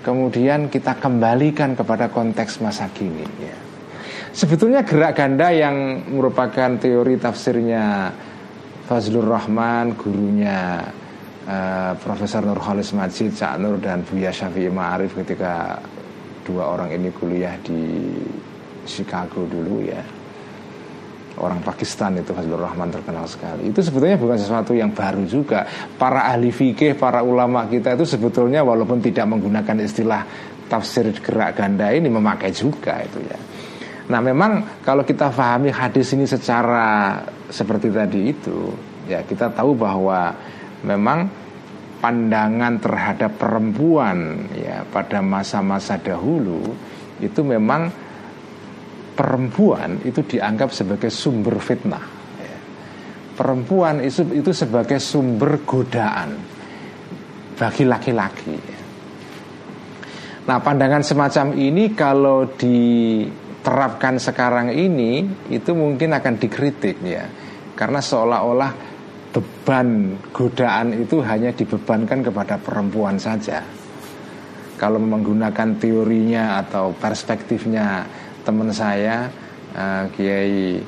[0.00, 3.28] kemudian kita kembalikan kepada konteks masa kini.
[3.36, 3.56] Ya.
[4.32, 8.08] Sebetulnya gerak ganda yang merupakan teori tafsirnya
[8.88, 10.80] Fazlur Rahman, gurunya
[11.44, 15.76] uh, Profesor Nurholis Majid, Cak Nur dan Buya Syafi'i Ma'arif ketika
[16.48, 18.08] dua orang ini kuliah di
[18.88, 20.19] Chicago dulu ya
[21.38, 23.70] orang Pakistan itu Fazlur Rahman terkenal sekali.
[23.70, 25.62] Itu sebetulnya bukan sesuatu yang baru juga.
[25.94, 30.22] Para ahli fikih, para ulama kita itu sebetulnya walaupun tidak menggunakan istilah
[30.66, 33.38] tafsir gerak ganda ini memakai juga itu ya.
[34.10, 38.74] Nah memang kalau kita pahami hadis ini secara seperti tadi itu
[39.06, 40.34] ya kita tahu bahwa
[40.82, 41.30] memang
[42.00, 46.74] pandangan terhadap perempuan ya pada masa-masa dahulu
[47.20, 47.92] itu memang
[49.20, 52.00] perempuan itu dianggap sebagai sumber fitnah.
[53.36, 56.40] Perempuan itu itu sebagai sumber godaan
[57.60, 58.56] bagi laki-laki.
[60.48, 67.28] Nah pandangan semacam ini kalau diterapkan sekarang ini itu mungkin akan dikritik ya.
[67.76, 68.72] Karena seolah-olah
[69.36, 73.60] beban godaan itu hanya dibebankan kepada perempuan saja.
[74.80, 78.04] Kalau menggunakan teorinya atau perspektifnya
[78.42, 79.28] teman saya
[79.76, 80.80] uh, Kiai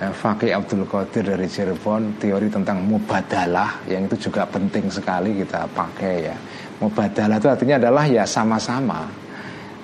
[0.00, 5.68] uh, Fakih Abdul Qadir dari Cirebon, teori tentang mubadalah yang itu juga penting sekali kita
[5.70, 6.36] pakai ya.
[6.80, 9.04] Mubadalah itu artinya adalah ya sama-sama.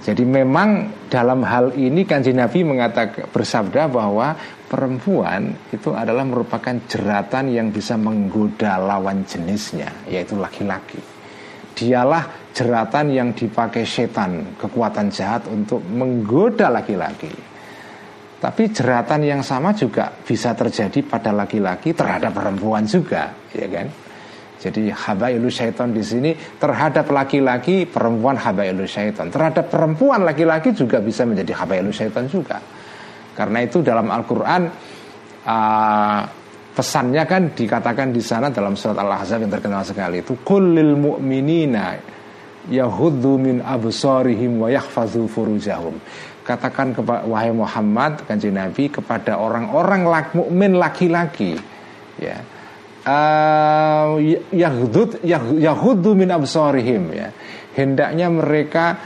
[0.07, 4.39] Jadi memang dalam hal ini kanji Nabi mengatakan bersabda bahwa
[4.71, 11.03] perempuan itu adalah merupakan jeratan yang bisa menggoda lawan jenisnya, yaitu laki-laki.
[11.75, 17.29] Dialah jeratan yang dipakai setan, kekuatan jahat untuk menggoda laki-laki.
[18.41, 23.89] Tapi jeratan yang sama juga bisa terjadi pada laki-laki terhadap perempuan juga, ya kan?
[24.57, 29.29] Jadi habailu syaitan di sini terhadap laki-laki perempuan habailu syaitan.
[29.29, 32.57] Terhadap perempuan laki-laki juga bisa menjadi habailu syaitan juga.
[33.37, 34.63] Karena itu dalam Al-Quran
[35.45, 36.21] uh,
[36.73, 42.16] pesannya kan dikatakan di sana dalam surat Al-Ahzab yang terkenal sekali itu kullil mu'minina
[42.71, 45.99] yahuddu min absarihim wa yahfazu furujahum.
[46.47, 51.59] Katakan kepada wahai Muhammad kanjeng Nabi kepada orang-orang lak, mukmin laki-laki
[52.23, 52.39] ya.
[53.07, 54.19] Uh,
[56.15, 57.31] min absarihim ya.
[57.75, 58.99] Hendaknya mereka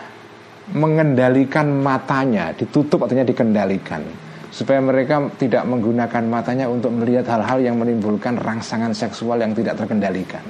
[0.71, 8.35] mengendalikan matanya, ditutup artinya dikendalikan supaya mereka tidak menggunakan matanya untuk melihat hal-hal yang menimbulkan
[8.35, 10.43] rangsangan seksual yang tidak terkendalikan.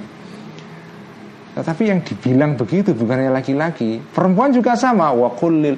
[1.51, 5.11] Tetapi yang dibilang begitu bukannya laki-laki, perempuan juga sama.
[5.11, 5.75] Wa kullil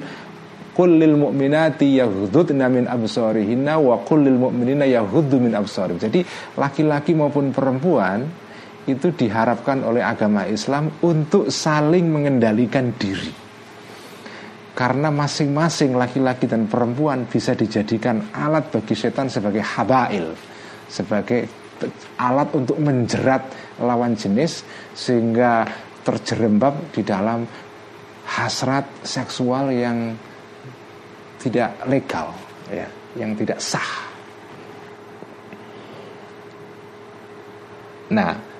[0.74, 5.98] kullil mu'minati yaghdudna min absarihinna wa kullil mu'minina yaghuddu min absarihim.
[6.02, 6.20] Jadi
[6.58, 8.26] laki-laki maupun perempuan
[8.84, 13.44] itu diharapkan oleh agama Islam untuk saling mengendalikan diri
[14.74, 20.34] karena masing-masing laki-laki dan perempuan bisa dijadikan alat bagi setan sebagai habail,
[20.90, 21.63] sebagai
[22.20, 23.42] alat untuk menjerat
[23.82, 24.62] lawan jenis
[24.94, 25.66] sehingga
[26.04, 27.42] terjerembab di dalam
[28.24, 30.14] hasrat seksual yang
[31.40, 32.32] tidak legal,
[32.72, 33.92] ya, yang tidak sah.
[38.12, 38.53] Nah,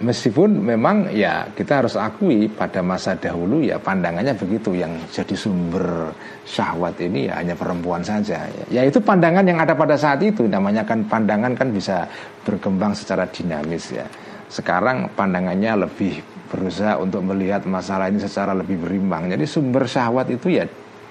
[0.00, 6.08] Meskipun memang ya kita harus akui pada masa dahulu ya pandangannya begitu yang jadi sumber
[6.48, 8.48] syahwat ini ya hanya perempuan saja.
[8.72, 12.08] Ya itu pandangan yang ada pada saat itu namanya kan pandangan kan bisa
[12.48, 14.08] berkembang secara dinamis ya.
[14.48, 19.28] Sekarang pandangannya lebih berusaha untuk melihat masalah ini secara lebih berimbang.
[19.28, 20.64] Jadi sumber syahwat itu ya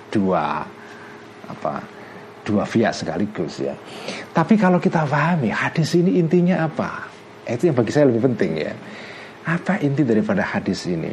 [0.10, 0.66] dua
[1.46, 1.74] apa
[2.42, 3.78] dua via sekaligus ya.
[4.34, 7.09] Tapi kalau kita pahami hadis ini intinya apa?
[7.50, 8.74] Itu yang bagi saya lebih penting ya.
[9.50, 11.12] Apa inti daripada hadis ini?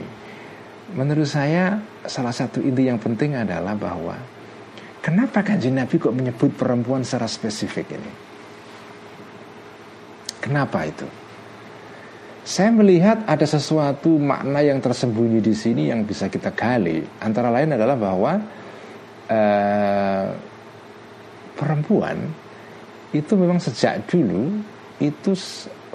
[0.92, 4.14] Menurut saya salah satu inti yang penting adalah bahwa
[5.00, 8.12] kenapa kanji Nabi kok menyebut perempuan secara spesifik ini?
[10.44, 11.08] Kenapa itu?
[12.46, 17.02] Saya melihat ada sesuatu makna yang tersembunyi di sini yang bisa kita gali.
[17.18, 18.38] Antara lain adalah bahwa
[19.26, 20.26] uh,
[21.58, 22.22] perempuan
[23.10, 24.62] itu memang sejak dulu
[25.02, 25.34] itu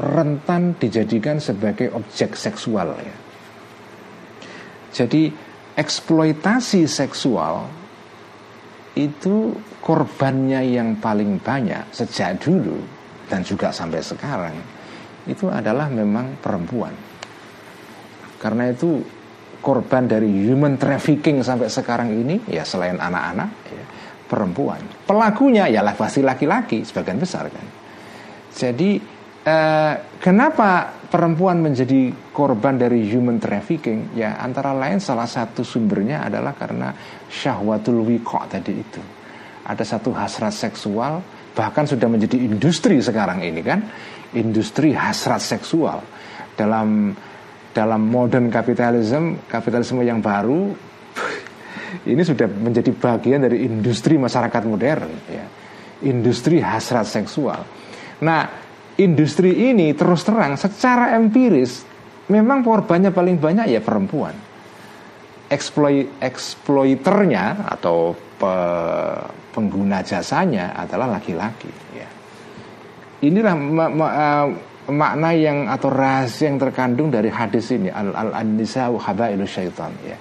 [0.01, 3.15] rentan dijadikan sebagai objek seksual ya.
[4.91, 5.29] Jadi
[5.77, 7.69] eksploitasi seksual
[8.97, 12.81] itu korbannya yang paling banyak sejak dulu
[13.31, 14.55] dan juga sampai sekarang
[15.29, 16.91] itu adalah memang perempuan.
[18.41, 18.99] Karena itu
[19.61, 23.85] korban dari human trafficking sampai sekarang ini ya selain anak-anak ya,
[24.25, 24.81] perempuan.
[25.05, 27.67] Pelakunya ya pasti laki-laki sebagian besar kan.
[28.51, 28.99] Jadi
[29.41, 34.13] Eh, kenapa perempuan menjadi korban dari human trafficking?
[34.13, 36.93] Ya antara lain salah satu sumbernya adalah karena
[37.25, 39.01] syahwatul wiko tadi itu.
[39.65, 41.25] Ada satu hasrat seksual
[41.57, 43.81] bahkan sudah menjadi industri sekarang ini kan,
[44.37, 46.05] industri hasrat seksual
[46.53, 47.09] dalam
[47.73, 50.69] dalam modern kapitalisme, kapitalisme yang baru
[52.13, 55.45] ini sudah menjadi bagian dari industri masyarakat modern ya.
[56.05, 57.65] Industri hasrat seksual.
[58.21, 58.69] Nah,
[58.99, 61.87] industri ini terus terang secara empiris
[62.31, 64.35] memang korbannya paling banyak ya perempuan.
[65.51, 68.53] Exploit, exploiternya atau pe,
[69.51, 71.67] pengguna jasanya adalah laki-laki.
[71.91, 72.07] Ya.
[73.27, 74.47] Inilah ma, ma, uh,
[74.95, 80.15] makna yang atau rahasia yang terkandung dari hadis ini al al an-nisa habailu syaitan ya.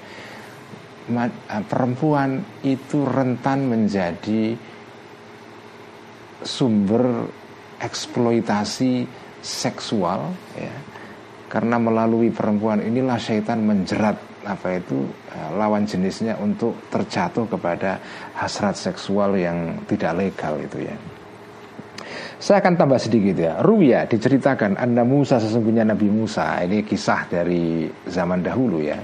[1.11, 4.55] Eh, perempuan itu rentan menjadi
[6.43, 7.27] sumber
[7.81, 9.09] eksploitasi
[9.41, 10.75] seksual ya.
[11.51, 14.15] Karena melalui perempuan inilah syaitan menjerat
[14.47, 15.05] apa itu
[15.35, 17.99] eh, lawan jenisnya untuk terjatuh kepada
[18.39, 20.97] hasrat seksual yang tidak legal itu ya.
[22.41, 23.61] Saya akan tambah sedikit ya.
[23.61, 26.57] Ruya diceritakan Anda Musa sesungguhnya Nabi Musa.
[26.65, 28.97] Ini kisah dari zaman dahulu ya.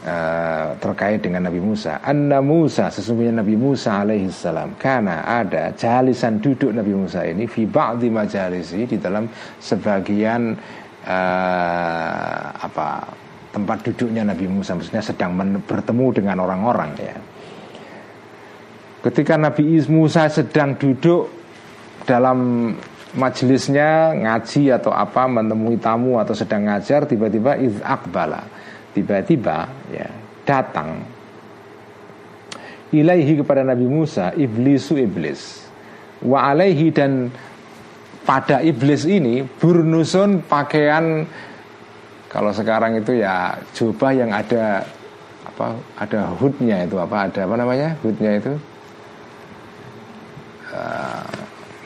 [0.00, 2.00] Uh, terkait dengan Nabi Musa.
[2.00, 7.68] Anda Musa sesungguhnya Nabi Musa alaihi salam karena ada jalisan duduk Nabi Musa ini fi
[7.68, 9.28] ba'di majalisi di dalam
[9.60, 10.56] sebagian
[11.04, 13.12] uh, apa
[13.52, 15.36] tempat duduknya Nabi Musa maksudnya sedang
[15.68, 17.16] bertemu dengan orang-orang ya.
[19.04, 21.28] Ketika Nabi Musa sedang duduk
[22.08, 22.72] dalam
[23.20, 28.48] majelisnya ngaji atau apa menemui tamu atau sedang ngajar tiba-tiba iz akbala
[28.94, 30.08] tiba-tiba ya
[30.44, 31.02] datang.
[32.90, 35.62] Ilaihi kepada Nabi Musa iblisu iblis.
[36.26, 37.30] Wa alaihi dan
[38.26, 41.24] pada iblis ini burnusun pakaian
[42.30, 44.84] kalau sekarang itu ya jubah yang ada
[45.46, 48.52] apa ada hoodnya itu apa ada apa namanya hoodnya itu.
[50.70, 51.26] Uh,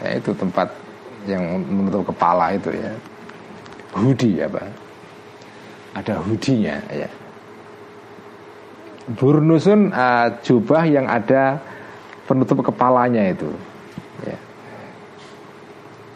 [0.05, 0.69] ya itu tempat
[1.25, 2.93] yang menutup kepala itu ya.
[3.95, 4.67] Hoodie apa
[5.95, 7.09] ada hoodie-nya ya.
[9.05, 11.61] Burnusun uh, jubah yang ada
[12.27, 13.51] penutup kepalanya itu
[14.27, 14.39] ya.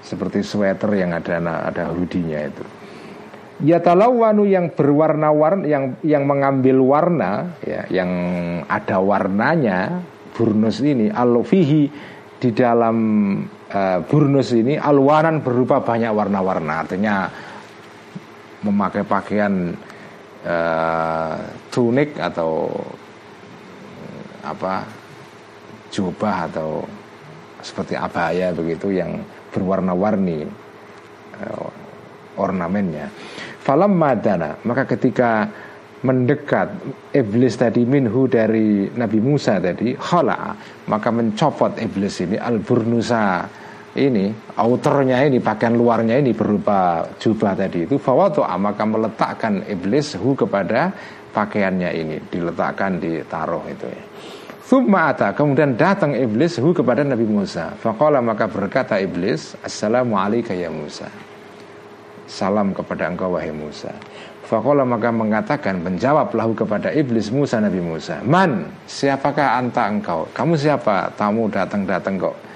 [0.02, 2.64] Seperti sweater yang ada ada hoodie-nya itu.
[3.58, 8.10] Ya talawanu yang berwarna-warna yang yang mengambil warna ya yang
[8.70, 11.90] ada warnanya burnus ini alofihi
[12.38, 12.96] di dalam
[13.74, 16.86] uh, burnus ini alwanan berupa banyak warna-warna.
[16.86, 17.14] Artinya
[18.62, 19.74] memakai pakaian
[20.42, 21.36] uh,
[21.70, 22.70] tunik atau
[24.42, 24.86] apa
[25.92, 26.84] jubah atau
[27.60, 30.46] seperti abaya begitu yang berwarna-warni
[31.42, 31.70] uh,
[32.38, 33.10] ornamennya.
[33.62, 35.50] Falam madana maka ketika
[35.98, 36.70] mendekat
[37.10, 40.54] iblis tadi minhu dari Nabi Musa tadi khala
[40.86, 43.50] maka mencopot iblis ini al burnusa
[43.98, 50.38] ini outernya ini pakaian luarnya ini berupa jubah tadi itu fawato maka meletakkan iblis hu
[50.38, 50.94] kepada
[51.34, 54.04] pakaiannya ini diletakkan ditaruh itu ya
[54.68, 57.72] Thumma ata kemudian datang iblis hu kepada Nabi Musa.
[57.80, 61.08] Faqala maka berkata iblis, Assalamualaikum ya Musa.
[62.28, 63.88] Salam kepada engkau wahai Musa.
[64.48, 70.56] Fakola maka mengatakan menjawab lahu kepada iblis Musa Nabi Musa Man siapakah anta engkau Kamu
[70.56, 72.47] siapa tamu datang-datang kok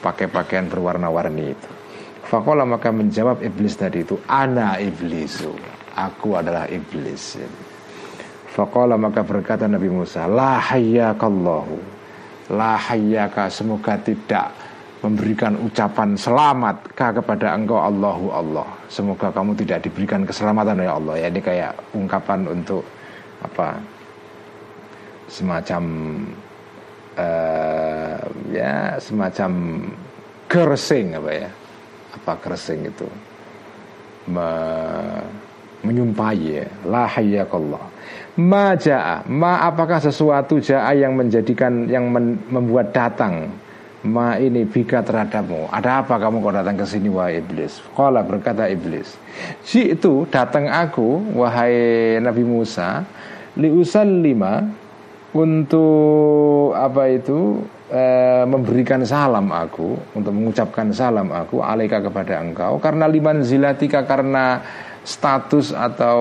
[0.00, 1.70] Pakai pakaian berwarna-warni itu
[2.24, 5.52] Fakola maka menjawab iblis tadi itu Ana iblisu
[5.96, 7.36] Aku adalah iblis
[8.50, 12.00] Fakola maka berkata Nabi Musa La hayyakallahu
[12.50, 14.50] La hayyaka semoga tidak
[15.00, 18.68] memberikan ucapan selamat kah kepada engkau Allahu Allah.
[18.92, 21.14] Semoga kamu tidak diberikan keselamatan ya Allah.
[21.16, 22.84] Ya ini kayak ungkapan untuk
[23.40, 23.80] apa?
[25.30, 25.82] Semacam
[27.18, 28.18] uh,
[28.52, 29.50] ya semacam
[30.50, 31.48] kersing apa ya?
[32.14, 33.06] Apa kersing itu?
[34.30, 34.50] Me,
[35.86, 36.66] menyumpahi ya.
[36.86, 37.84] La hayyakallah.
[38.38, 38.78] Ma
[39.26, 43.50] ma apakah sesuatu ja'a yang menjadikan yang men, membuat datang
[44.00, 48.64] Ma ini bika terhadapmu Ada apa kamu kau datang ke sini wahai iblis Kala berkata
[48.64, 49.12] iblis
[49.60, 53.04] Si itu datang aku Wahai Nabi Musa
[53.60, 54.64] Liusal lima
[55.30, 58.04] Untuk apa itu e,
[58.50, 64.58] Memberikan salam aku Untuk mengucapkan salam aku Alaika kepada engkau Karena liman zilatika Karena
[65.00, 66.20] status atau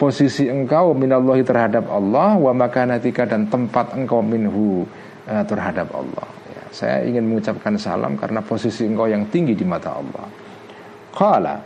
[0.00, 4.82] posisi engkau minallahi terhadap Allah wa makanatika dan tempat engkau minhu
[5.28, 6.42] uh, terhadap Allah
[6.72, 10.26] saya ingin mengucapkan salam karena posisi engkau yang tinggi di mata Allah.
[11.12, 11.60] Qala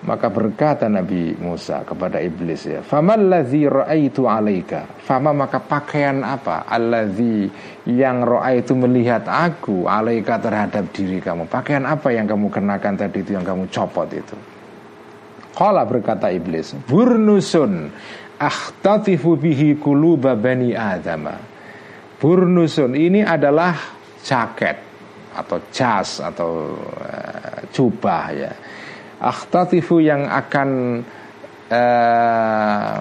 [0.00, 6.64] maka berkata Nabi Musa kepada iblis ya, "Famal ladzi ra'aitu 'alaika?" Fama maka pakaian apa?
[6.64, 7.44] Alladzi
[7.84, 11.44] yang ra'aitu melihat aku 'alaika terhadap diri kamu.
[11.52, 14.36] Pakaian apa yang kamu kenakan tadi itu yang kamu copot itu?
[15.52, 17.92] Qala berkata iblis, "Burnusun
[18.40, 21.36] akhtatifu bihi quluba bani Adama."
[22.16, 23.76] Burnusun ini adalah
[24.24, 24.76] jaket
[25.36, 28.52] atau jas atau uh, jubah ya
[29.20, 31.00] akhtatifu yang akan
[31.68, 33.00] uh,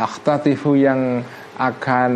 [0.00, 1.20] akhtatifu yang
[1.56, 2.12] akan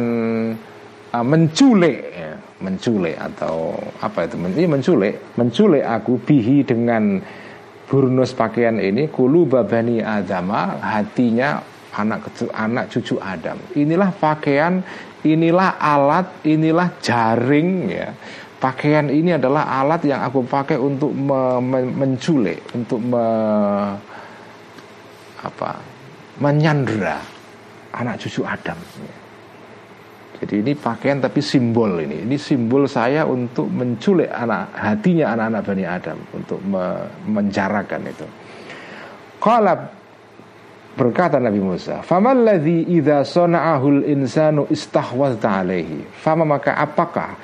[1.13, 2.33] uh, menculik ya,
[2.65, 4.37] menculik atau apa itu?
[4.41, 7.21] Ini menculik menculik aku bihi dengan
[7.85, 11.61] burnus pakaian ini kulu babani adama hatinya
[11.97, 13.59] anak anak cucu Adam.
[13.77, 14.81] Inilah pakaian
[15.21, 18.09] inilah alat inilah jaring ya
[18.61, 23.25] pakaian ini adalah alat yang aku pakai untuk me, me, menculik untuk me,
[25.41, 25.71] apa
[26.41, 27.17] menyandra
[27.97, 28.77] anak cucu Adam.
[30.41, 32.25] Jadi ini pakaian tapi simbol ini.
[32.25, 36.85] Ini simbol saya untuk menculik anak hatinya anak-anak Bani Adam untuk me
[37.29, 38.27] menjarakan itu.
[39.37, 39.77] Kalau
[40.97, 47.37] berkata Nabi Musa, "Faman ladzi idza sana'ahul insanu istahwazta alaihi?" Fama maka apakah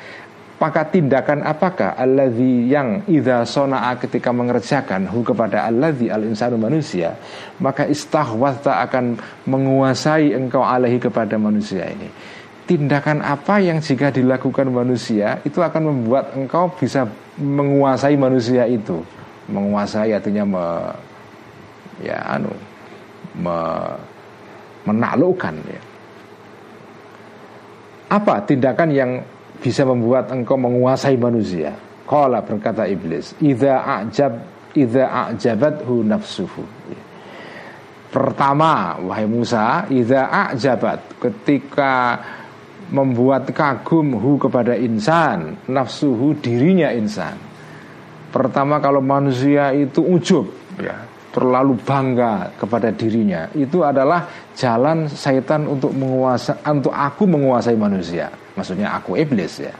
[0.57, 7.13] maka tindakan apakah alladzi yang idza sana'a ketika mengerjakan hu kepada alladzi al insanu manusia
[7.61, 12.09] maka istahwazta akan menguasai engkau alaihi kepada manusia ini.
[12.67, 17.07] Tindakan apa yang jika dilakukan manusia itu akan membuat engkau bisa
[17.39, 19.05] menguasai manusia itu?
[19.47, 20.67] Menguasai artinya me,
[22.03, 22.51] ya anu
[23.39, 23.57] me,
[24.83, 25.83] menaklukkan ya.
[28.11, 29.11] Apa tindakan yang
[29.61, 31.75] bisa membuat engkau menguasai manusia.
[32.07, 34.39] Kala berkata iblis Iza a'jab
[34.79, 36.63] Iza a'jabathu nafsuhu.
[38.15, 42.23] Pertama Wahai Musa Iza a'jabat Ketika
[42.87, 47.35] membuat kagum hu kepada insan nafsuhu dirinya insan.
[48.31, 50.47] Pertama kalau manusia itu ujub
[50.79, 54.25] ya terlalu bangga kepada dirinya itu adalah
[54.57, 58.33] jalan syaitan untuk menguasai untuk aku menguasai manusia.
[58.57, 59.77] Maksudnya aku iblis ya.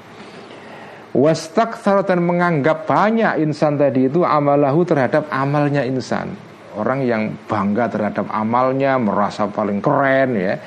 [1.17, 6.37] Wastakthar dan menganggap banyak insan tadi itu amalahu terhadap amalnya insan.
[6.77, 10.61] Orang yang bangga terhadap amalnya merasa paling keren ya.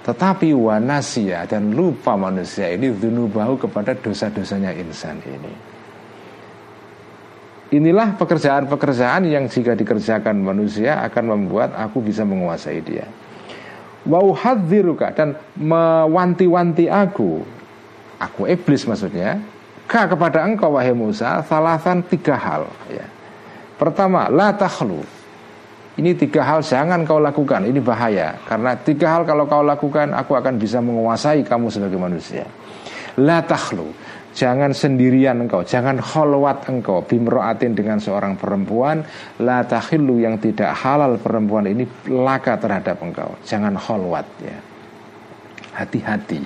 [0.00, 5.75] Tetapi wanasia dan lupa manusia ini dunubahu kepada dosa-dosanya insan ini.
[7.66, 13.06] Inilah pekerjaan-pekerjaan yang jika dikerjakan manusia akan membuat aku bisa menguasai dia.
[14.06, 17.42] Wauhadziruka dan mewanti-wanti aku,
[18.22, 19.42] aku iblis maksudnya,
[19.90, 22.70] ka kepada engkau wahai Musa, salasan tiga hal.
[22.86, 23.06] Ya.
[23.74, 25.02] Pertama, la takhlu,
[25.98, 28.38] ini tiga hal jangan kau lakukan, ini bahaya.
[28.46, 32.46] Karena tiga hal kalau kau lakukan, aku akan bisa menguasai kamu sebagai manusia.
[33.18, 33.90] La takhlu,
[34.36, 39.00] jangan sendirian engkau, jangan kholwat engkau bimroatin dengan seorang perempuan.
[39.40, 43.40] La takhillu yang tidak halal perempuan ini laka terhadap engkau.
[43.48, 44.58] Jangan kholwat ya.
[45.80, 46.44] Hati-hati.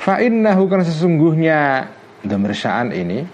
[0.00, 1.88] Fa'innahu kan sesungguhnya
[2.20, 3.24] Demersaan ini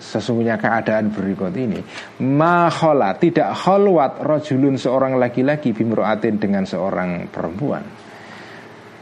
[0.00, 1.76] sesungguhnya keadaan berikut ini
[2.24, 7.84] mahola tidak holwat rojulun seorang laki-laki bimroatin dengan seorang perempuan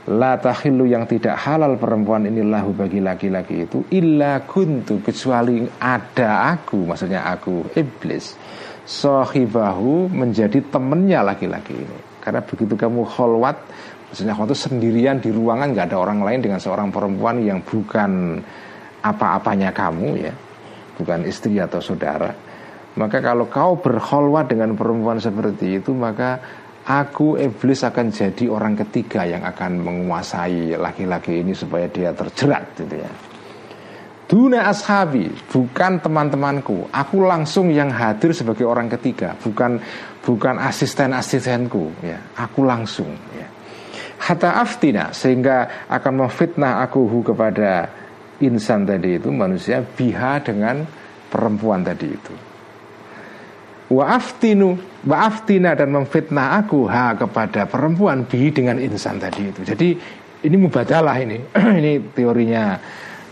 [0.08, 6.56] la tahilu yang tidak halal perempuan ini lahu bagi laki-laki itu illa kuntu kecuali ada
[6.56, 8.32] aku maksudnya aku iblis
[8.88, 11.98] sohibahu menjadi temennya laki-laki ini.
[12.24, 13.56] Karena begitu kamu holwat
[14.08, 18.40] maksudnya waktu sendirian di ruangan nggak ada orang lain dengan seorang perempuan yang bukan
[19.04, 20.32] apa-apanya kamu ya
[20.96, 22.32] bukan istri atau saudara
[22.96, 26.40] maka kalau kau berkholwat dengan perempuan seperti itu maka
[26.88, 32.96] aku iblis akan jadi orang ketiga yang akan menguasai laki-laki ini supaya dia terjerat gitu
[32.96, 33.12] ya
[34.28, 36.92] Duna ashabi bukan teman-temanku.
[36.92, 39.80] Aku langsung yang hadir sebagai orang ketiga, bukan
[40.20, 42.36] bukan asisten-asistenku ya.
[42.36, 43.48] Aku langsung ya.
[44.20, 47.88] Hatta aftina sehingga akan memfitnah aku kepada
[48.44, 50.84] insan tadi itu manusia biha dengan
[51.32, 52.47] perempuan tadi itu.
[53.88, 54.76] Waaftinu
[55.08, 59.64] waaftina dan memfitnah aku ha kepada perempuan bi dengan insan tadi itu.
[59.64, 59.88] Jadi
[60.44, 61.40] ini mubadalah ini.
[61.80, 62.76] ini teorinya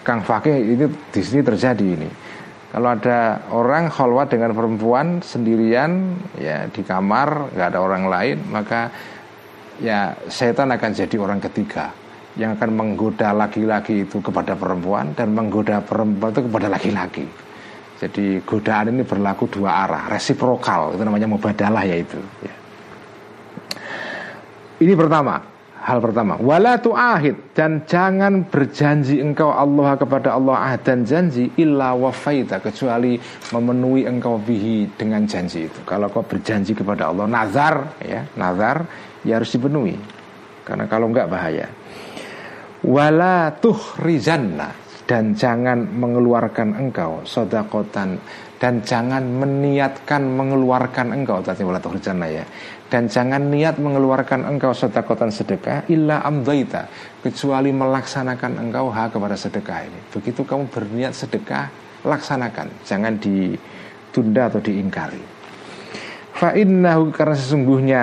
[0.00, 2.08] Kang Fakih ini di sini terjadi ini.
[2.72, 8.92] Kalau ada orang khalwat dengan perempuan sendirian ya di kamar nggak ada orang lain maka
[9.80, 11.92] ya setan akan jadi orang ketiga
[12.36, 17.24] yang akan menggoda laki-laki itu kepada perempuan dan menggoda perempuan itu kepada laki-laki.
[17.96, 22.20] Jadi godaan ini berlaku dua arah, resiprokal itu namanya mubadalah yaitu.
[22.44, 22.54] Ya.
[24.84, 25.40] Ini pertama,
[25.80, 26.36] hal pertama.
[26.36, 33.16] Wala tu'ahid dan jangan berjanji engkau Allah kepada Allah dan janji illa wafaita kecuali
[33.56, 35.80] memenuhi engkau bihi dengan janji itu.
[35.88, 38.84] Kalau kau berjanji kepada Allah nazar ya, nazar
[39.24, 39.96] ya harus dipenuhi.
[40.68, 41.72] Karena kalau enggak bahaya
[42.86, 48.18] wala tuhrizanna dan jangan mengeluarkan engkau sodakotan
[48.56, 51.44] dan jangan meniatkan mengeluarkan engkau.
[51.44, 51.78] Tadi wala
[52.26, 52.44] ya.
[52.86, 56.86] Dan jangan niat mengeluarkan engkau sodakotan sedekah illa amdaita
[57.20, 60.00] kecuali melaksanakan engkau hak kepada sedekah ini.
[60.10, 61.68] Begitu kamu berniat sedekah
[62.06, 62.86] laksanakan.
[62.86, 65.22] Jangan ditunda atau diingkari.
[66.36, 66.52] Fa
[67.16, 68.02] karena sesungguhnya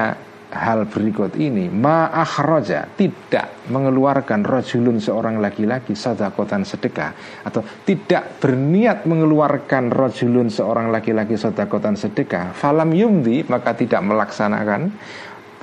[0.53, 1.67] hal berikut ini.
[1.67, 7.41] Ma'akhroja tidak mengeluarkan rojulun seorang laki-laki sodakotan sedekah.
[7.41, 12.53] Atau tidak berniat mengeluarkan rojulun seorang laki-laki sodakotan sedekah.
[12.53, 14.93] Falam yumdi maka tidak melaksanakan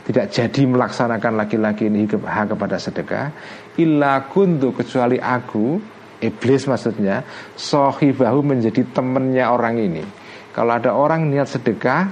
[0.00, 3.30] tidak jadi melaksanakan laki-laki ini hak kepada sedekah.
[3.78, 5.78] Illa kuntu kecuali aku
[6.18, 7.22] iblis maksudnya
[7.54, 10.02] sohibahu menjadi temannya orang ini.
[10.50, 12.10] Kalau ada orang niat sedekah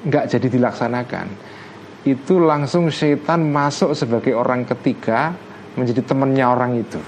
[0.00, 1.49] nggak jadi dilaksanakan
[2.04, 5.36] itu langsung setan masuk sebagai orang ketiga
[5.76, 7.00] menjadi temannya orang itu.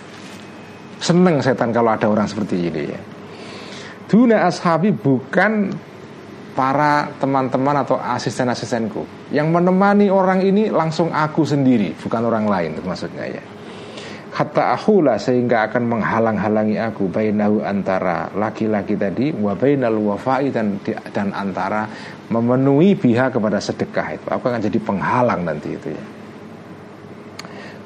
[1.03, 3.01] Seneng setan kalau ada orang seperti ini ya.
[4.07, 5.73] Duna ashabi bukan
[6.53, 13.25] para teman-teman atau asisten-asistenku Yang menemani orang ini langsung aku sendiri Bukan orang lain maksudnya
[13.25, 13.43] ya
[14.33, 20.81] Hatta ahula sehingga akan menghalang-halangi aku Bainahu antara laki-laki tadi Wabainal wafai dan,
[21.13, 21.85] dan antara
[22.33, 24.27] Memenuhi biha kepada sedekah itu.
[24.33, 26.05] Aku akan jadi penghalang nanti itu ya.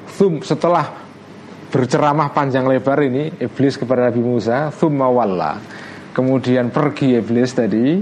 [0.07, 0.87] Thum, Setelah
[1.67, 5.59] berceramah panjang lebar ini Iblis kepada Nabi Musa Thumma walla.
[6.15, 7.99] Kemudian pergi Iblis tadi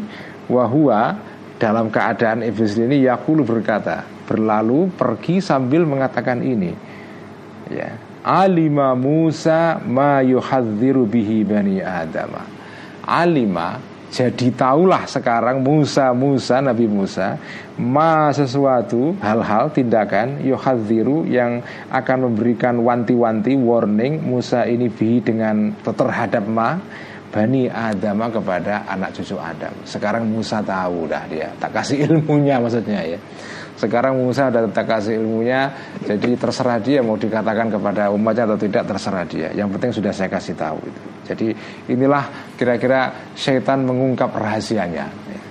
[0.54, 1.18] Wahua
[1.58, 6.94] dalam keadaan Iblis ini Yakulu berkata Berlalu pergi sambil mengatakan ini.
[7.74, 12.42] Ya alima Musa ma yuhadziru bihi bani Adam.
[13.06, 13.78] Alima
[14.10, 17.36] jadi tahulah sekarang Musa Musa Nabi Musa
[17.76, 21.60] ma sesuatu hal-hal tindakan yuhadziru yang
[21.92, 26.80] akan memberikan wanti-wanti warning Musa ini bihi dengan terhadap ma
[27.36, 29.76] Bani Adam kepada anak cucu Adam.
[29.84, 31.52] Sekarang Musa tahu dah dia.
[31.60, 33.20] Tak kasih ilmunya maksudnya ya.
[33.76, 35.68] Sekarang Musa ada tak kasih ilmunya
[36.08, 39.52] Jadi terserah dia mau dikatakan kepada umatnya atau tidak terserah dia.
[39.52, 41.02] Yang penting sudah saya kasih tahu itu.
[41.28, 41.48] Jadi
[41.92, 45.42] inilah kira-kira syaitan mengungkap rahasianya ya,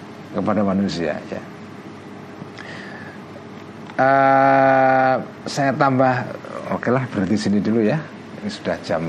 [0.41, 1.43] Kepada manusia ya.
[3.95, 5.15] Uh,
[5.47, 6.25] saya tambah
[6.73, 8.01] Oke lah berarti sini dulu ya.
[8.41, 9.05] Ini sudah jam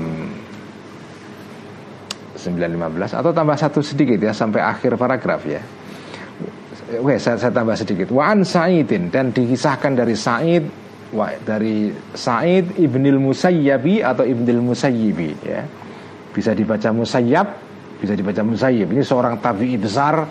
[2.36, 5.60] 9.15 Atau tambah satu sedikit ya Sampai akhir paragraf ya
[6.86, 8.14] Oke, saya, saya tambah sedikit.
[8.14, 10.62] Waan Sa'idin dan dikisahkan dari Sa'id
[11.10, 15.66] wa, dari Sa'id ibnil Musayyabi atau ibnil Musayyibi ya.
[16.30, 17.48] Bisa dibaca Musayyab,
[17.98, 18.86] bisa dibaca Musayyib.
[18.94, 20.30] Ini seorang tabi'i besar,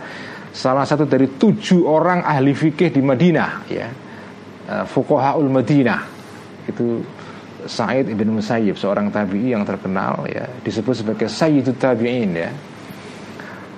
[0.56, 3.88] salah satu dari tujuh orang ahli fikih di Madinah ya.
[4.66, 6.02] Uh, Fuqahaul Madinah.
[6.72, 7.04] Itu
[7.66, 12.50] Sa'id ibn Musayyib, seorang tabi'i yang terkenal ya, disebut sebagai Sayyidut Tabi'in ya.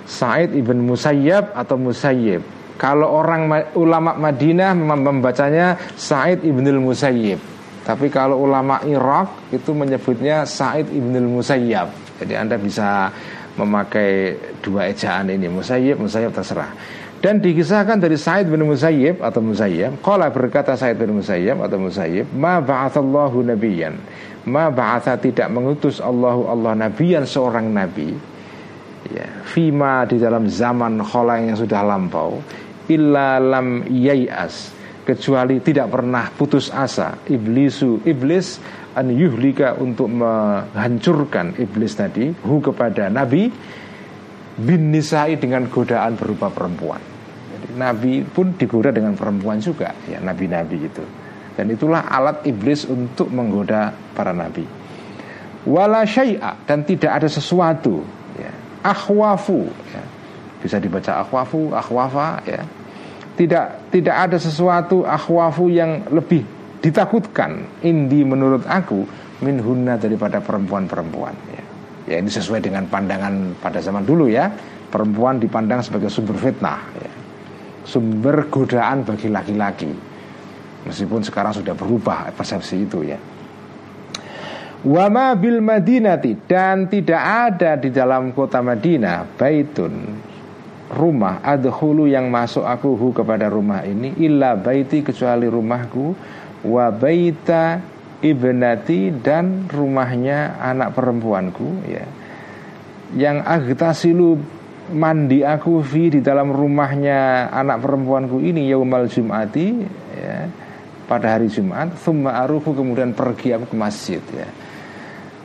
[0.08, 2.40] Sa'id ibn Musayyab atau Musayyib.
[2.78, 7.40] Kalau orang ulama Madinah membacanya Sa'id ibnul Musayyib.
[7.82, 11.88] Tapi kalau ulama Irak itu menyebutnya Sa'id ibnul Musayyab
[12.20, 13.08] Jadi Anda bisa
[13.56, 16.70] memakai dua ejaan ini Musayyib, Musayyib terserah
[17.18, 22.30] dan dikisahkan dari Sa'id bin Musayyib atau Musayyib Qala berkata Sa'id bin Musayyib atau Musayyib
[22.30, 23.98] Ma ba'athallahu nabiyan
[24.48, 28.16] Ma ba'atha tidak mengutus Allahu Allah nabiyan seorang nabi.
[29.12, 32.40] Ya, Fima di dalam zaman kholang yang sudah lampau.
[32.88, 34.72] Illa lam yayas
[35.04, 37.20] kecuali tidak pernah putus asa.
[37.28, 38.56] Iblisu iblis
[38.96, 43.52] an yuhlika untuk menghancurkan iblis tadi hu kepada nabi
[44.58, 46.98] bin nisai dengan godaan berupa perempuan.
[47.54, 49.94] Jadi nabi pun digoda dengan perempuan juga.
[50.10, 51.06] Ya nabi-nabi itu
[51.58, 54.62] dan itulah alat iblis untuk menggoda para nabi.
[55.66, 58.06] Wala syai'a dan tidak ada sesuatu
[58.38, 58.54] ya.
[58.86, 60.02] Akhwafu ya.
[60.62, 62.62] bisa dibaca akhwafu akhwafa ya.
[63.34, 66.46] Tidak tidak ada sesuatu akhwafu yang lebih
[66.78, 69.02] ditakutkan indi menurut aku
[69.42, 71.62] min hunna daripada perempuan-perempuan ya.
[72.08, 74.48] Ya ini sesuai dengan pandangan pada zaman dulu ya.
[74.88, 77.12] Perempuan dipandang sebagai sumber fitnah ya.
[77.84, 79.92] sumber godaan bagi laki-laki.
[80.88, 83.20] Meskipun sekarang sudah berubah persepsi itu ya.
[84.88, 89.94] Wama bil Madinati dan tidak ada di dalam kota Madinah baitun
[90.88, 96.16] rumah adhulu yang masuk aku hu kepada rumah ini illa baiti kecuali rumahku
[96.64, 97.82] wa baita
[98.22, 102.04] ibnati dan rumahnya anak perempuanku ya.
[103.14, 104.28] Yang agtasilu
[104.92, 109.84] mandi aku fi di dalam rumahnya anak perempuanku ini yaumal jumati
[110.16, 110.48] ya
[111.08, 114.48] pada hari Jumat thumma aruhu kemudian pergi aku ke masjid ya.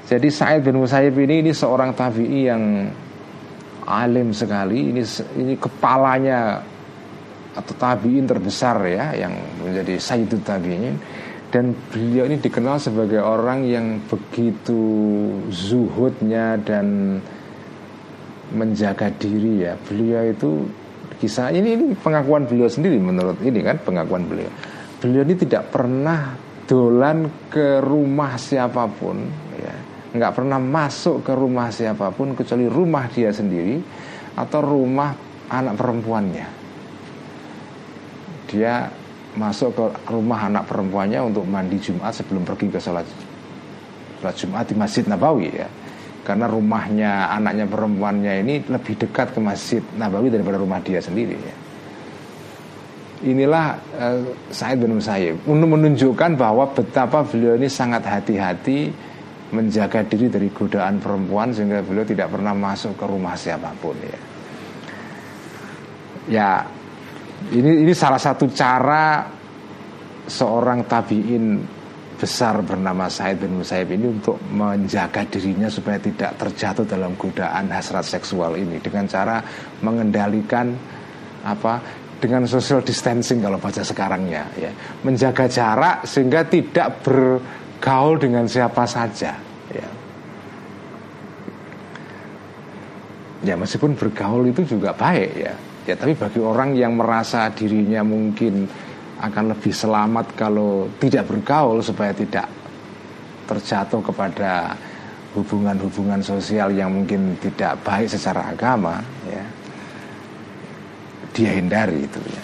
[0.03, 2.91] Jadi Sa'id bin Musayyib ini ini seorang tabi'i yang
[3.87, 4.91] alim sekali.
[4.91, 5.03] Ini
[5.39, 6.59] ini kepalanya
[7.55, 9.31] atau tabi'in terbesar ya yang
[9.63, 10.99] menjadi Sayyidut tabi'in
[11.53, 14.81] dan beliau ini dikenal sebagai orang yang begitu
[15.53, 17.21] zuhudnya dan
[18.49, 19.77] menjaga diri ya.
[19.85, 20.65] Beliau itu
[21.21, 24.49] kisah ini ini pengakuan beliau sendiri menurut ini kan pengakuan beliau.
[24.97, 26.33] Beliau ini tidak pernah
[26.65, 29.21] dolan ke rumah siapa pun
[29.53, 29.75] ya
[30.13, 33.77] nggak pernah masuk ke rumah siapa pun kecuali rumah dia sendiri
[34.33, 35.13] atau rumah
[35.53, 36.47] anak perempuannya.
[38.49, 39.02] Dia
[39.33, 43.05] masuk ke rumah anak perempuannya untuk mandi Jumat sebelum pergi ke sholat,
[44.21, 45.69] sholat Jumat di Masjid Nabawi ya.
[46.23, 51.55] Karena rumahnya anaknya perempuannya ini lebih dekat ke Masjid Nabawi daripada rumah dia sendiri ya.
[53.23, 54.19] Inilah uh,
[54.51, 58.91] Said bin Musayyib menunjukkan bahwa betapa beliau ini sangat hati-hati
[59.53, 64.19] menjaga diri dari godaan perempuan sehingga beliau tidak pernah masuk ke rumah siapa pun ya.
[66.23, 66.49] Ya,
[67.51, 69.27] ini ini salah satu cara
[70.23, 71.59] seorang tabiin
[72.15, 78.07] besar bernama Said bin Musayyib ini untuk menjaga dirinya supaya tidak terjatuh dalam godaan hasrat
[78.07, 78.79] seksual ini.
[78.79, 79.43] Dengan cara
[79.83, 80.71] mengendalikan
[81.43, 81.83] apa
[82.23, 84.71] dengan social distancing kalau baca sekarangnya ya.
[85.03, 87.43] Menjaga jarak sehingga tidak ber
[87.83, 89.35] bergaul dengan siapa saja
[89.67, 89.87] ya.
[93.43, 95.51] ya meskipun bergaul itu juga baik ya
[95.83, 98.67] ya tapi bagi orang yang merasa dirinya mungkin
[99.23, 102.47] akan lebih selamat kalau tidak bergaul supaya tidak
[103.47, 104.75] terjatuh kepada
[105.35, 109.43] hubungan-hubungan sosial yang mungkin tidak baik secara agama ya
[111.33, 112.43] dia hindari itu ya.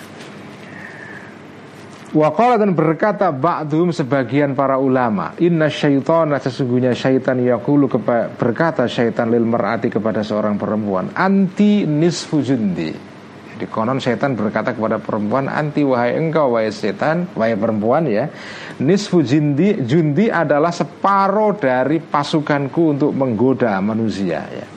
[2.09, 7.85] Waqala dan berkata ba'dhum sebagian para ulama Inna syaitana sesungguhnya syaitan yakulu
[8.33, 13.08] berkata syaitan lil mar'ati kepada seorang perempuan Anti nisfu jundi
[13.59, 18.31] Jadi konon syaitan berkata kepada perempuan Anti wahai engkau wahai syaitan Wahai perempuan ya
[18.79, 24.67] Nisfu jundi, jundi adalah separuh dari pasukanku untuk menggoda manusia ya.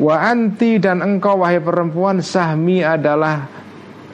[0.00, 3.44] Wa anti dan engkau wahai perempuan Sahmi adalah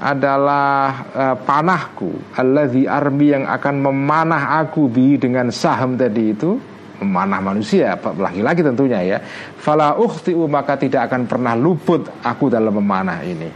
[0.02, 2.34] adalah uh, panahku.
[2.34, 6.58] Alladzi armi yang akan memanah aku bi dengan saham tadi itu
[7.00, 9.18] memanah manusia laki-laki tentunya ya.
[9.56, 13.50] Fala ukhtiu maka tidak akan pernah luput aku dalam memanah ini.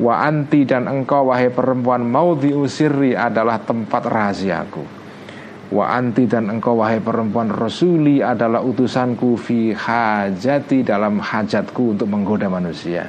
[0.00, 5.02] Wa anti dan engkau wahai perempuan mau diusiri adalah tempat rahasiaku
[5.72, 12.52] wa anti dan engkau wahai perempuan rasuli adalah utusanku fi hajati dalam hajatku untuk menggoda
[12.52, 13.08] manusia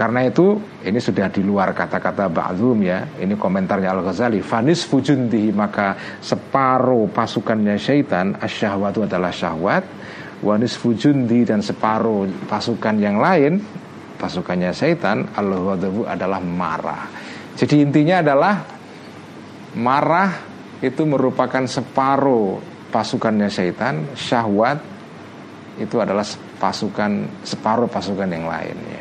[0.00, 3.04] karena itu ini sudah di luar kata-kata Ba'zum ya.
[3.20, 4.40] Ini komentarnya Al-Ghazali.
[4.40, 5.92] Fanis fujundihi maka
[6.24, 9.84] separuh pasukannya syaitan asyahwatu adalah syahwat.
[10.40, 13.60] Wanis fujundi dan separuh pasukan yang lain
[14.16, 15.76] pasukannya syaitan Allah
[16.08, 17.04] adalah marah.
[17.60, 18.56] Jadi intinya adalah
[19.76, 20.32] marah
[20.80, 22.56] itu merupakan separuh
[22.88, 24.80] pasukannya syaitan, syahwat
[25.76, 26.24] itu adalah
[26.56, 28.99] pasukan separuh pasukan yang lain ya.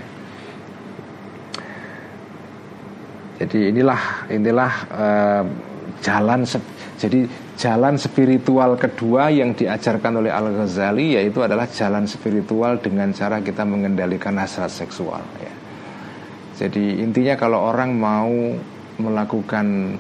[3.40, 5.44] Jadi inilah inilah uh,
[6.04, 6.44] jalan
[7.00, 7.20] jadi
[7.56, 13.64] jalan spiritual kedua yang diajarkan oleh Al Ghazali yaitu adalah jalan spiritual dengan cara kita
[13.64, 15.24] mengendalikan hasrat seksual.
[15.40, 15.54] Ya.
[16.60, 18.32] Jadi intinya kalau orang mau
[19.00, 19.96] melakukan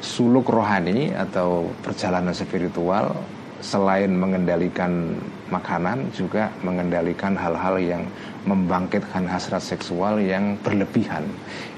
[0.00, 3.12] suluk rohani atau perjalanan spiritual
[3.60, 5.12] selain mengendalikan
[5.52, 8.02] makanan juga mengendalikan hal-hal yang
[8.40, 11.28] membangkitkan hasrat seksual yang berlebihan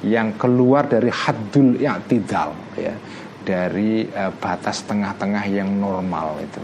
[0.07, 2.95] yang keluar dari haddul i'tidal ya
[3.43, 6.63] dari uh, batas tengah-tengah yang normal itu.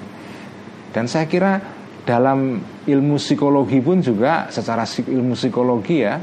[0.94, 1.58] Dan saya kira
[2.06, 6.16] dalam ilmu psikologi pun juga secara ilmu psikologi ya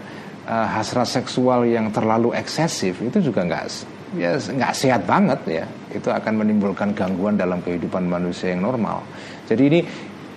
[0.48, 3.64] uh, hasrat seksual yang terlalu eksesif itu juga nggak
[4.16, 5.66] ya nggak sehat banget ya.
[5.92, 9.04] Itu akan menimbulkan gangguan dalam kehidupan manusia yang normal.
[9.46, 9.80] Jadi ini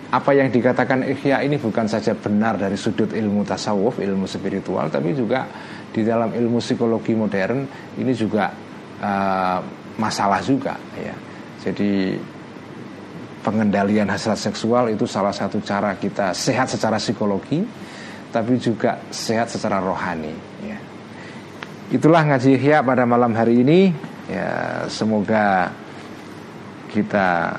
[0.09, 5.13] apa yang dikatakan ikhya ini bukan saja benar dari sudut ilmu tasawuf, ilmu spiritual, tapi
[5.13, 5.45] juga
[5.93, 7.69] di dalam ilmu psikologi modern
[8.01, 8.49] ini juga
[9.05, 9.61] uh,
[10.01, 11.13] masalah juga ya.
[11.61, 12.17] Jadi
[13.45, 17.61] pengendalian hasrat seksual itu salah satu cara kita sehat secara psikologi,
[18.33, 20.33] tapi juga sehat secara rohani.
[20.65, 20.79] Ya.
[21.93, 23.93] Itulah ngaji ikhya pada malam hari ini.
[24.29, 25.73] Ya, semoga
[26.93, 27.57] kita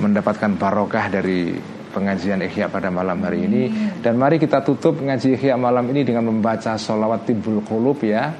[0.00, 1.56] mendapatkan barokah dari
[1.92, 3.62] pengajian Ihya pada malam hari ini.
[4.00, 8.36] Dan mari kita tutup ngaji Ihya malam ini dengan membaca sholawat timbul kulub ya.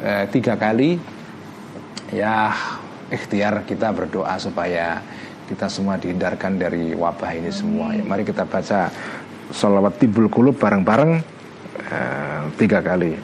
[0.00, 0.96] E, tiga kali.
[2.08, 2.56] Ya
[3.12, 5.00] ikhtiar kita berdoa supaya
[5.48, 7.96] kita semua dihindarkan dari wabah ini semua.
[7.96, 8.92] Ya, mari kita baca
[9.48, 11.12] salawat tibul kulub bareng-bareng.
[11.88, 13.16] Uh, tiga kali.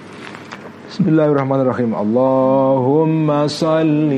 [0.95, 4.15] بسم الله الرحمن الرحيم اللهم صل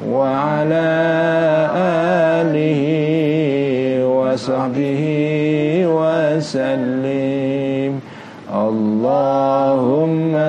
[0.08, 0.90] وعلى
[2.40, 2.82] آله
[4.04, 5.02] وصحبه
[5.86, 6.99] وسلم.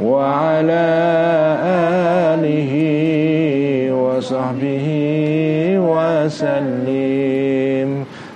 [0.00, 0.86] وعلى
[2.32, 2.72] آله
[3.92, 4.86] وصحبه
[5.76, 7.90] وسلم.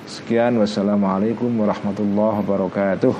[0.06, 3.14] سكيان والسلام عليكم ورحمة الله وبركاته.